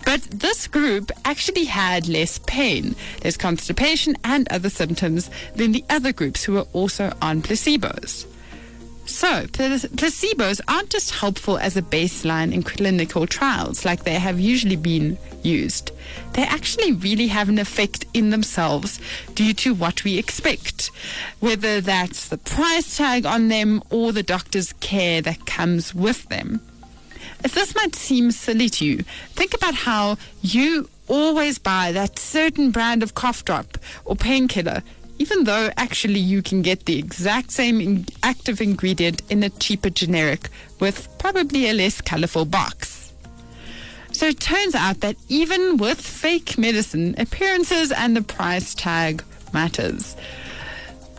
But 0.05 0.21
this 0.23 0.67
group 0.67 1.12
actually 1.25 1.65
had 1.65 2.07
less 2.07 2.39
pain, 2.39 2.95
less 3.23 3.38
constipation, 3.38 4.17
and 4.23 4.47
other 4.51 4.69
symptoms 4.69 5.11
than 5.56 5.71
the 5.71 5.86
other 5.89 6.12
groups 6.12 6.43
who 6.43 6.54
were 6.54 6.67
also 6.74 7.13
on 7.21 7.41
placebos. 7.41 8.26
So, 9.06 9.45
placebos 9.47 10.62
aren't 10.67 10.89
just 10.89 11.12
helpful 11.12 11.58
as 11.58 11.76
a 11.76 11.82
baseline 11.82 12.54
in 12.54 12.63
clinical 12.63 13.28
trials 13.28 13.84
like 13.84 14.04
they 14.04 14.19
have 14.19 14.39
usually 14.39 14.78
been 14.78 15.17
used. 15.43 15.91
They 16.34 16.43
actually 16.43 16.93
really 16.93 17.28
have 17.28 17.50
an 17.50 17.60
effect 17.60 18.06
in 18.13 18.30
themselves 18.30 19.02
due 19.36 19.54
to 19.56 19.74
what 19.74 20.04
we 20.04 20.17
expect, 20.17 20.91
whether 21.39 21.82
that's 21.82 22.30
the 22.30 22.38
price 22.38 22.97
tag 22.97 23.26
on 23.26 23.50
them 23.50 23.84
or 23.89 24.12
the 24.12 24.24
doctor's 24.24 24.74
care 24.74 25.21
that 25.21 25.45
comes 25.45 25.93
with 25.93 26.30
them. 26.30 26.62
If 27.43 27.54
this 27.54 27.76
might 27.76 27.95
seem 27.95 28.32
silly 28.32 28.69
to 28.69 28.86
you, 28.86 29.04
think 29.34 29.54
about 29.54 29.74
how 29.76 30.17
you 30.41 30.89
always 31.08 31.58
buy 31.58 31.91
that 31.91 32.17
certain 32.17 32.71
brand 32.71 33.04
of 33.04 33.15
cough 33.15 33.43
drop 33.43 33.78
or 34.06 34.15
painkiller 34.15 34.84
even 35.21 35.43
though 35.43 35.69
actually 35.77 36.19
you 36.19 36.41
can 36.41 36.63
get 36.63 36.86
the 36.86 36.97
exact 36.97 37.51
same 37.51 37.79
in- 37.79 38.07
active 38.23 38.60
ingredient 38.60 39.21
in 39.29 39.43
a 39.43 39.49
cheaper 39.49 39.91
generic 39.91 40.49
with 40.79 41.07
probably 41.19 41.69
a 41.69 41.73
less 41.73 42.01
colorful 42.01 42.43
box. 42.43 43.13
So 44.12 44.25
it 44.25 44.39
turns 44.39 44.73
out 44.73 45.01
that 45.01 45.15
even 45.29 45.77
with 45.77 46.01
fake 46.01 46.57
medicine, 46.57 47.13
appearances 47.19 47.91
and 47.91 48.17
the 48.17 48.23
price 48.23 48.73
tag 48.73 49.23
matters 49.53 50.15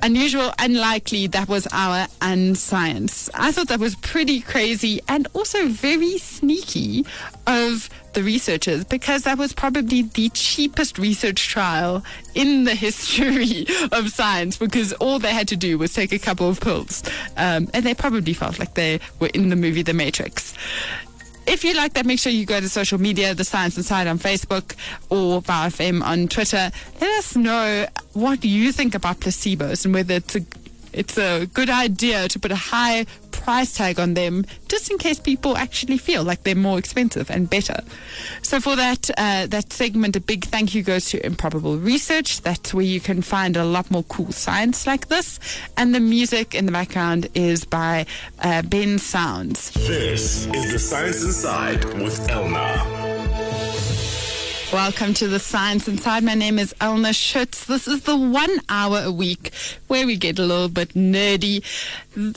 unusual, 0.02 0.52
unlikely, 0.58 1.28
that 1.28 1.48
was 1.48 1.68
our 1.70 2.08
unscience. 2.20 3.30
I 3.34 3.52
thought 3.52 3.68
that 3.68 3.78
was 3.78 3.94
pretty 3.94 4.40
crazy 4.40 5.00
and 5.08 5.28
also 5.32 5.68
very 5.68 6.18
sneaky 6.18 7.06
of 7.46 7.88
the 8.14 8.22
researchers 8.22 8.84
because 8.84 9.22
that 9.22 9.38
was 9.38 9.52
probably 9.52 10.02
the 10.02 10.28
cheapest 10.30 10.98
research 10.98 11.48
trial 11.48 12.04
in 12.34 12.64
the 12.64 12.74
history 12.74 13.66
of 13.92 14.10
science 14.10 14.56
because 14.56 14.92
all 14.94 15.18
they 15.18 15.32
had 15.32 15.48
to 15.48 15.56
do 15.56 15.78
was 15.78 15.92
take 15.92 16.12
a 16.12 16.18
couple 16.18 16.48
of 16.48 16.60
pills. 16.60 17.02
Um, 17.36 17.68
and 17.74 17.84
they 17.84 17.94
probably 17.94 18.32
felt 18.32 18.58
like 18.58 18.74
they 18.74 19.00
were 19.20 19.30
in 19.34 19.48
the 19.48 19.56
movie 19.56 19.82
The 19.82 19.94
Matrix. 19.94 20.54
If 21.46 21.64
you 21.64 21.74
like 21.74 21.94
that, 21.94 22.06
make 22.06 22.20
sure 22.20 22.30
you 22.30 22.46
go 22.46 22.60
to 22.60 22.68
social 22.68 23.00
media, 23.00 23.34
The 23.34 23.44
Science 23.44 23.76
Inside 23.76 24.06
on 24.06 24.18
Facebook 24.18 24.76
or 25.10 25.42
BFM 25.42 26.02
on 26.02 26.28
Twitter. 26.28 26.70
Let 27.00 27.18
us 27.18 27.34
know 27.34 27.86
what 28.12 28.44
you 28.44 28.70
think 28.70 28.94
about 28.94 29.20
placebos 29.20 29.84
and 29.84 29.92
whether 29.92 30.14
it's 30.14 30.36
a 30.36 30.40
it's 30.92 31.16
a 31.16 31.46
good 31.46 31.70
idea 31.70 32.28
to 32.28 32.38
put 32.38 32.52
a 32.52 32.56
high 32.56 33.06
price 33.42 33.74
tag 33.74 33.98
on 33.98 34.14
them 34.14 34.44
just 34.68 34.90
in 34.90 34.98
case 34.98 35.18
people 35.18 35.56
actually 35.56 35.98
feel 35.98 36.22
like 36.22 36.42
they're 36.44 36.54
more 36.54 36.78
expensive 36.78 37.30
and 37.30 37.50
better. 37.50 37.80
So 38.42 38.60
for 38.60 38.76
that 38.76 39.10
uh, 39.18 39.46
that 39.46 39.72
segment, 39.72 40.16
a 40.16 40.20
big 40.20 40.44
thank 40.44 40.74
you 40.74 40.82
goes 40.82 41.10
to 41.10 41.24
Improbable 41.24 41.76
Research. 41.76 42.40
That's 42.42 42.72
where 42.72 42.84
you 42.84 43.00
can 43.00 43.22
find 43.22 43.56
a 43.56 43.64
lot 43.64 43.90
more 43.90 44.04
cool 44.04 44.32
science 44.32 44.86
like 44.86 45.08
this. 45.08 45.38
And 45.76 45.94
the 45.94 46.00
music 46.00 46.54
in 46.54 46.66
the 46.66 46.72
background 46.72 47.28
is 47.34 47.64
by 47.64 48.06
uh, 48.40 48.62
Ben 48.62 48.98
Sounds. 48.98 49.70
This 49.72 50.46
is 50.46 50.72
the 50.72 50.78
Science 50.78 51.22
Inside 51.24 51.84
with 52.00 52.18
Elna. 52.28 53.51
Welcome 54.72 55.12
to 55.14 55.28
the 55.28 55.38
Science 55.38 55.86
Inside. 55.86 56.24
My 56.24 56.32
name 56.32 56.58
is 56.58 56.72
Elna 56.80 57.14
Schutz. 57.14 57.66
This 57.66 57.86
is 57.86 58.04
the 58.04 58.16
one 58.16 58.58
hour 58.70 59.02
a 59.04 59.12
week 59.12 59.52
where 59.88 60.06
we 60.06 60.16
get 60.16 60.38
a 60.38 60.46
little 60.46 60.70
bit 60.70 60.94
nerdy. 60.94 61.62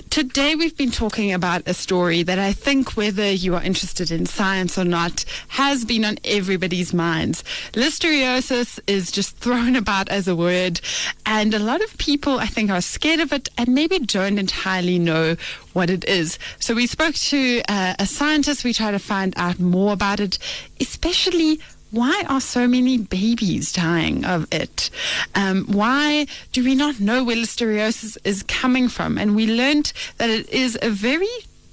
Today 0.10 0.54
we've 0.54 0.76
been 0.76 0.91
talking 0.91 1.32
about 1.32 1.66
a 1.66 1.74
story 1.74 2.24
that 2.24 2.38
I 2.38 2.51
think, 2.51 2.97
whether 2.97 3.32
you 3.32 3.55
are 3.55 3.64
interested 3.64 4.12
in 4.12 4.26
science 4.26 4.78
or 4.78 4.84
not, 4.84 5.24
has 5.47 5.86
been 5.86 6.03
on 6.03 6.18
everybody's 6.26 6.93
minds. 6.93 7.41
Listeriosis 7.72 8.82
is 8.86 9.12
just 9.12 9.38
thrown 9.38 9.78
about 9.78 10.09
as 10.09 10.28
a 10.28 10.36
word, 10.36 10.82
and 11.26 11.53
a 11.53 11.59
lot 11.59 11.82
of 11.82 11.97
people, 11.97 12.39
I 12.39 12.47
think, 12.47 12.70
are 12.70 12.82
scared 12.82 13.22
of 13.22 13.32
it 13.32 13.47
and 13.57 13.70
maybe 13.70 13.99
don't 13.99 14.39
entirely 14.39 14.99
know 14.99 15.38
what 15.72 15.89
it 15.89 16.03
is. 16.03 16.38
So 16.59 16.74
we 16.74 16.86
spoke 16.86 17.16
to 17.16 17.62
uh, 17.70 17.95
a 17.97 18.05
scientist. 18.05 18.66
We 18.66 18.74
try 18.74 18.91
to 18.91 18.99
find 18.99 19.34
out 19.38 19.57
more 19.57 19.93
about 19.93 20.20
it, 20.20 20.38
especially 20.82 21.62
why 21.91 22.23
are 22.27 22.41
so 22.41 22.67
many 22.67 22.97
babies 22.97 23.71
dying 23.71 24.25
of 24.25 24.47
it? 24.51 24.89
Um, 25.33 25.65
why 25.65 26.27
do 26.51 26.63
we 26.63 26.75
not 26.75 26.99
know 26.99 27.23
where 27.23 27.36
listeriosis 27.36 28.17
is 28.23 28.43
coming 28.43 28.89
from? 28.89 29.17
And 29.17 29.36
we 29.36 29.47
learned 29.47 29.93
that 30.17 30.29
it 30.29 30.49
is 30.49 30.77
a 30.81 30.89
very 30.89 31.27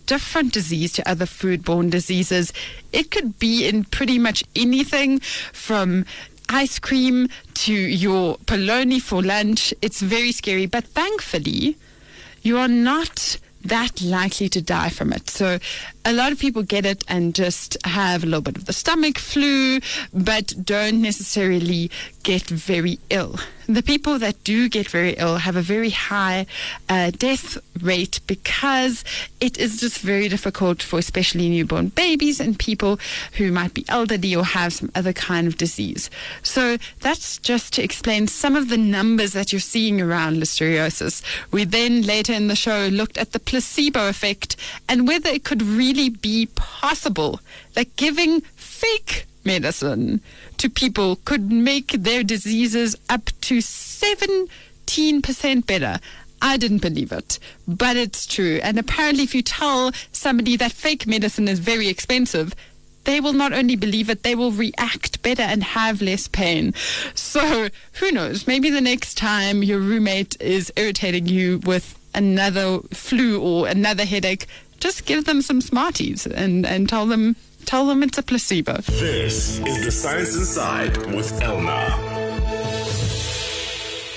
different 0.07 0.53
disease 0.53 0.93
to 0.93 1.09
other 1.09 1.25
foodborne 1.25 1.91
diseases. 1.91 2.53
It 2.93 3.11
could 3.11 3.39
be 3.39 3.67
in 3.67 3.85
pretty 3.85 4.19
much 4.19 4.45
anything 4.55 5.21
from 5.21 6.05
ice 6.49 6.79
cream 6.79 7.29
to 7.55 7.73
your 7.73 8.37
polony 8.39 9.01
for 9.01 9.23
lunch. 9.23 9.73
It's 9.81 10.01
very 10.03 10.33
scary, 10.33 10.67
but 10.67 10.85
thankfully, 10.85 11.77
you 12.43 12.59
are 12.59 12.69
not 12.69 13.39
that 13.65 14.03
likely 14.03 14.49
to 14.49 14.61
die 14.61 14.89
from 14.89 15.13
it. 15.13 15.31
So 15.31 15.59
a 16.05 16.13
lot 16.13 16.33
of 16.33 16.39
people 16.39 16.63
get 16.63 16.85
it 16.85 17.05
and 17.09 17.35
just 17.35 17.77
have 17.85 18.23
a 18.23 18.27
little 18.27 18.41
bit 18.41 18.57
of 18.57 18.67
the 18.67 18.73
stomach 18.73 19.19
flu, 19.19 19.81
but 20.13 20.55
don't 20.65 21.01
necessarily 21.01 21.91
get 22.23 22.43
very 22.43 22.99
ill. 23.11 23.39
The 23.69 23.83
people 23.83 24.19
that 24.19 24.43
do 24.43 24.69
get 24.69 24.89
very 24.89 25.13
ill 25.15 25.37
have 25.39 25.57
a 25.57 25.63
very 25.63 25.91
high 25.91 26.47
uh, 26.89 27.11
death 27.11 27.59
rate 27.81 28.21
because 28.27 29.05
it 29.41 29.57
is 29.57 29.81
just 29.81 29.99
very 29.99 30.29
difficult 30.29 30.83
for 30.83 30.99
especially 30.99 31.49
newborn 31.49 31.89
babies 31.89 32.41
and 32.41 32.59
people 32.59 32.99
who 33.35 33.53
might 33.53 33.73
be 33.73 33.85
elderly 33.89 34.35
or 34.35 34.45
have 34.45 34.73
some 34.73 34.91
other 34.95 35.13
kind 35.13 35.47
of 35.47 35.57
disease. 35.57 36.11
So 36.43 36.77
that's 37.01 37.39
just 37.39 37.73
to 37.75 37.83
explain 37.83 38.27
some 38.27 38.57
of 38.57 38.69
the 38.69 38.77
numbers 38.77 39.33
that 39.33 39.53
you're 39.53 39.61
seeing 39.61 40.01
around 40.01 40.37
listeriosis. 40.37 41.23
We 41.51 41.65
then 41.65 42.03
later 42.03 42.33
in 42.33 42.49
the 42.49 42.57
show 42.57 42.89
looked 42.89 43.17
at 43.17 43.33
the 43.33 43.41
placebo 43.41 44.09
effect 44.09 44.57
and 44.89 45.07
whether 45.07 45.31
it 45.31 45.45
could 45.45 45.63
really 45.63 45.92
be 45.93 46.49
possible 46.55 47.41
that 47.75 47.97
giving 47.97 48.41
fake 48.57 49.27
medicine 49.45 50.21
to 50.59 50.71
people 50.71 51.17
could 51.25 51.51
make 51.51 51.93
their 51.93 52.23
diseases 52.23 52.95
up 53.09 53.31
to 53.43 53.59
17% 53.59 55.67
better. 55.67 55.99
I 56.41 56.57
didn't 56.57 56.83
believe 56.83 57.13
it, 57.13 57.39
but 57.69 57.97
it's 57.97 58.27
true. 58.27 58.59
And 58.63 58.79
apparently, 58.79 59.23
if 59.23 59.35
you 59.35 59.43
tell 59.43 59.93
somebody 60.11 60.57
that 60.57 60.73
fake 60.73 61.07
medicine 61.07 61.47
is 61.47 61.61
very 61.61 61.89
expensive, 61.89 62.55
they 63.05 63.21
will 63.21 63.33
not 63.33 63.53
only 63.53 63.77
believe 63.77 64.11
it, 64.11 64.23
they 64.23 64.35
will 64.35 64.53
react 64.53 65.23
better 65.23 65.43
and 65.43 65.63
have 65.63 66.03
less 66.03 66.29
pain. 66.29 66.73
So, 67.15 67.69
who 67.95 68.13
knows? 68.13 68.47
Maybe 68.47 68.71
the 68.71 68.81
next 68.81 69.17
time 69.17 69.63
your 69.63 69.79
roommate 69.79 70.41
is 70.41 70.73
irritating 70.77 71.27
you 71.27 71.59
with 71.59 71.99
another 72.15 72.81
flu 72.93 73.41
or 73.41 73.69
another 73.69 74.05
headache, 74.05 74.47
just 74.83 75.07
give 75.07 75.25
them 75.27 75.41
some 75.41 75.61
Smarties 75.61 76.27
and, 76.27 76.67
and 76.67 76.89
tell 76.89 77.07
them 77.07 77.37
tell 77.67 77.87
them 77.87 78.03
it's 78.03 78.19
a 78.19 78.23
placebo. 78.23 78.79
This 78.79 79.61
is 79.61 79.85
The 79.85 79.93
Science 79.93 80.35
Inside 80.35 80.97
with 81.15 81.31
Elna. 81.41 82.23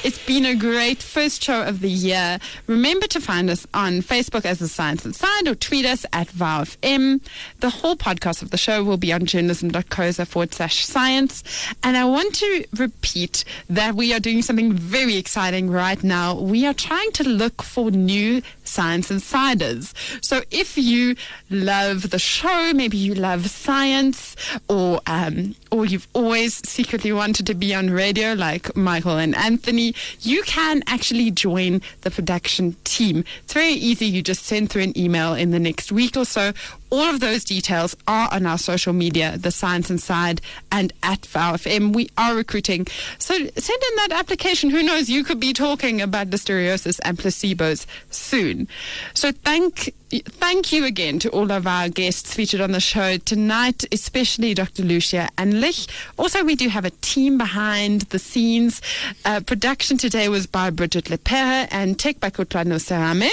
It's 0.05 0.23
been 0.23 0.45
a 0.45 0.53
great 0.55 1.01
first 1.01 1.43
show 1.43 1.63
of 1.63 1.79
the 1.79 1.89
year. 1.89 2.37
Remember 2.67 3.07
to 3.07 3.19
find 3.19 3.49
us 3.49 3.65
on 3.73 4.03
Facebook 4.03 4.45
as 4.45 4.59
The 4.59 4.67
Science 4.67 5.03
Inside 5.03 5.47
or 5.47 5.55
tweet 5.55 5.83
us 5.83 6.05
at 6.13 6.27
VowFM. 6.27 7.21
The 7.61 7.71
whole 7.71 7.95
podcast 7.95 8.43
of 8.43 8.51
the 8.51 8.57
show 8.57 8.83
will 8.83 8.97
be 8.97 9.11
on 9.11 9.25
journalism.coza 9.25 10.27
forward 10.27 10.53
slash 10.53 10.85
science. 10.85 11.43
And 11.81 11.97
I 11.97 12.05
want 12.05 12.35
to 12.35 12.65
repeat 12.77 13.45
that 13.67 13.95
we 13.95 14.13
are 14.13 14.19
doing 14.19 14.43
something 14.43 14.73
very 14.73 15.15
exciting 15.15 15.71
right 15.71 16.03
now. 16.03 16.35
We 16.35 16.67
are 16.67 16.73
trying 16.75 17.11
to 17.13 17.27
look 17.27 17.63
for 17.63 17.89
new 17.89 18.43
science 18.75 19.09
insiders. 19.09 19.93
So 20.21 20.41
if 20.51 20.77
you 20.77 21.15
love 21.49 22.09
the 22.09 22.19
show, 22.19 22.73
maybe 22.73 22.97
you 22.97 23.13
love 23.15 23.49
science, 23.49 24.35
or 24.67 24.99
um, 25.07 25.55
or 25.71 25.85
you've 25.85 26.07
always 26.13 26.51
secretly 26.67 27.11
wanted 27.11 27.47
to 27.47 27.53
be 27.53 27.73
on 27.73 27.89
radio 27.89 28.33
like 28.33 28.75
Michael 28.75 29.17
and 29.17 29.33
Anthony, 29.35 29.95
you 30.21 30.43
can 30.43 30.83
actually 30.87 31.31
join 31.31 31.81
the 32.01 32.11
production 32.11 32.75
team. 32.83 33.23
It's 33.43 33.53
very 33.53 33.77
easy. 33.89 34.05
You 34.05 34.21
just 34.21 34.43
send 34.43 34.69
through 34.69 34.83
an 34.83 34.97
email 34.97 35.33
in 35.33 35.51
the 35.51 35.59
next 35.59 35.91
week 35.91 36.17
or 36.17 36.25
so. 36.25 36.53
All 36.95 37.09
of 37.09 37.19
those 37.19 37.43
details 37.43 37.93
are 38.07 38.29
on 38.31 38.45
our 38.45 38.57
social 38.57 38.93
media, 38.93 39.37
The 39.37 39.51
Science 39.51 39.89
Inside 39.89 40.39
and 40.71 40.93
at 41.03 41.23
VowFM. 41.23 41.93
We 41.93 42.09
are 42.17 42.33
recruiting. 42.33 42.87
So 43.19 43.33
send 43.33 43.49
in 43.83 43.95
that 43.97 44.13
application. 44.13 44.69
Who 44.69 44.81
knows? 44.81 45.09
You 45.09 45.25
could 45.25 45.41
be 45.41 45.51
talking 45.51 46.01
about 46.01 46.29
listeriosis 46.29 47.01
and 47.03 47.17
placebos 47.17 47.85
soon. 48.11 48.69
So 49.13 49.33
thank 49.33 49.93
thank 50.23 50.71
you 50.71 50.85
again 50.85 51.19
to 51.19 51.29
all 51.31 51.51
of 51.51 51.67
our 51.67 51.89
guests 51.89 52.33
featured 52.33 52.61
on 52.61 52.71
the 52.71 52.79
show 52.79 53.17
tonight, 53.17 53.83
especially 53.91 54.53
Dr. 54.53 54.83
Lucia 54.83 55.27
Anelich. 55.37 55.89
Also, 56.17 56.45
we 56.45 56.55
do 56.55 56.69
have 56.69 56.85
a 56.85 56.91
team 57.01 57.37
behind 57.37 58.01
the 58.03 58.19
scenes. 58.19 58.81
Uh, 59.25 59.41
production 59.41 59.97
today 59.97 60.29
was 60.29 60.47
by 60.47 60.69
Bridget 60.69 61.05
Lepere 61.05 61.67
and 61.71 61.99
tech 61.99 62.21
by 62.21 62.29
Kutlano 62.29 62.79
Serame. 62.79 63.29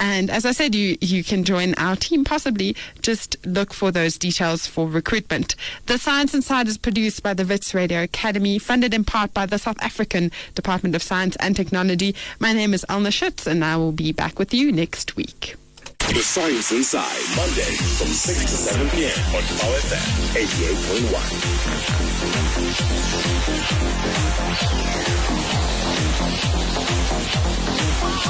And 0.00 0.30
as 0.30 0.44
I 0.44 0.52
said, 0.52 0.74
you, 0.74 0.96
you 1.00 1.24
can 1.24 1.44
join 1.44 1.74
our 1.74 1.96
team 1.96 2.24
possibly. 2.24 2.76
Just 3.02 3.36
look 3.46 3.72
for 3.72 3.90
those 3.90 4.18
details 4.18 4.66
for 4.66 4.88
recruitment. 4.88 5.56
The 5.86 5.98
Science 5.98 6.34
Inside 6.34 6.68
is 6.68 6.78
produced 6.78 7.22
by 7.22 7.34
the 7.34 7.44
Wits 7.44 7.74
Radio 7.74 8.02
Academy, 8.02 8.58
funded 8.58 8.94
in 8.94 9.04
part 9.04 9.32
by 9.34 9.46
the 9.46 9.58
South 9.58 9.80
African 9.82 10.30
Department 10.54 10.94
of 10.94 11.02
Science 11.02 11.36
and 11.36 11.56
Technology. 11.56 12.14
My 12.38 12.52
name 12.52 12.74
is 12.74 12.84
Elna 12.88 13.12
Schutz, 13.12 13.46
and 13.46 13.64
I 13.64 13.76
will 13.76 13.92
be 13.92 14.12
back 14.12 14.38
with 14.38 14.52
you 14.54 14.72
next 14.72 15.16
week. 15.16 15.56
The 15.98 16.22
Science 16.22 16.70
Inside, 16.70 17.02
Monday 17.36 17.74
from 17.98 18.06
6 18.06 18.40
to 18.42 18.48
7 18.48 18.90
p.m. 18.90 19.10
on 19.34 19.42
Power 19.58 19.74
FM 19.74 20.36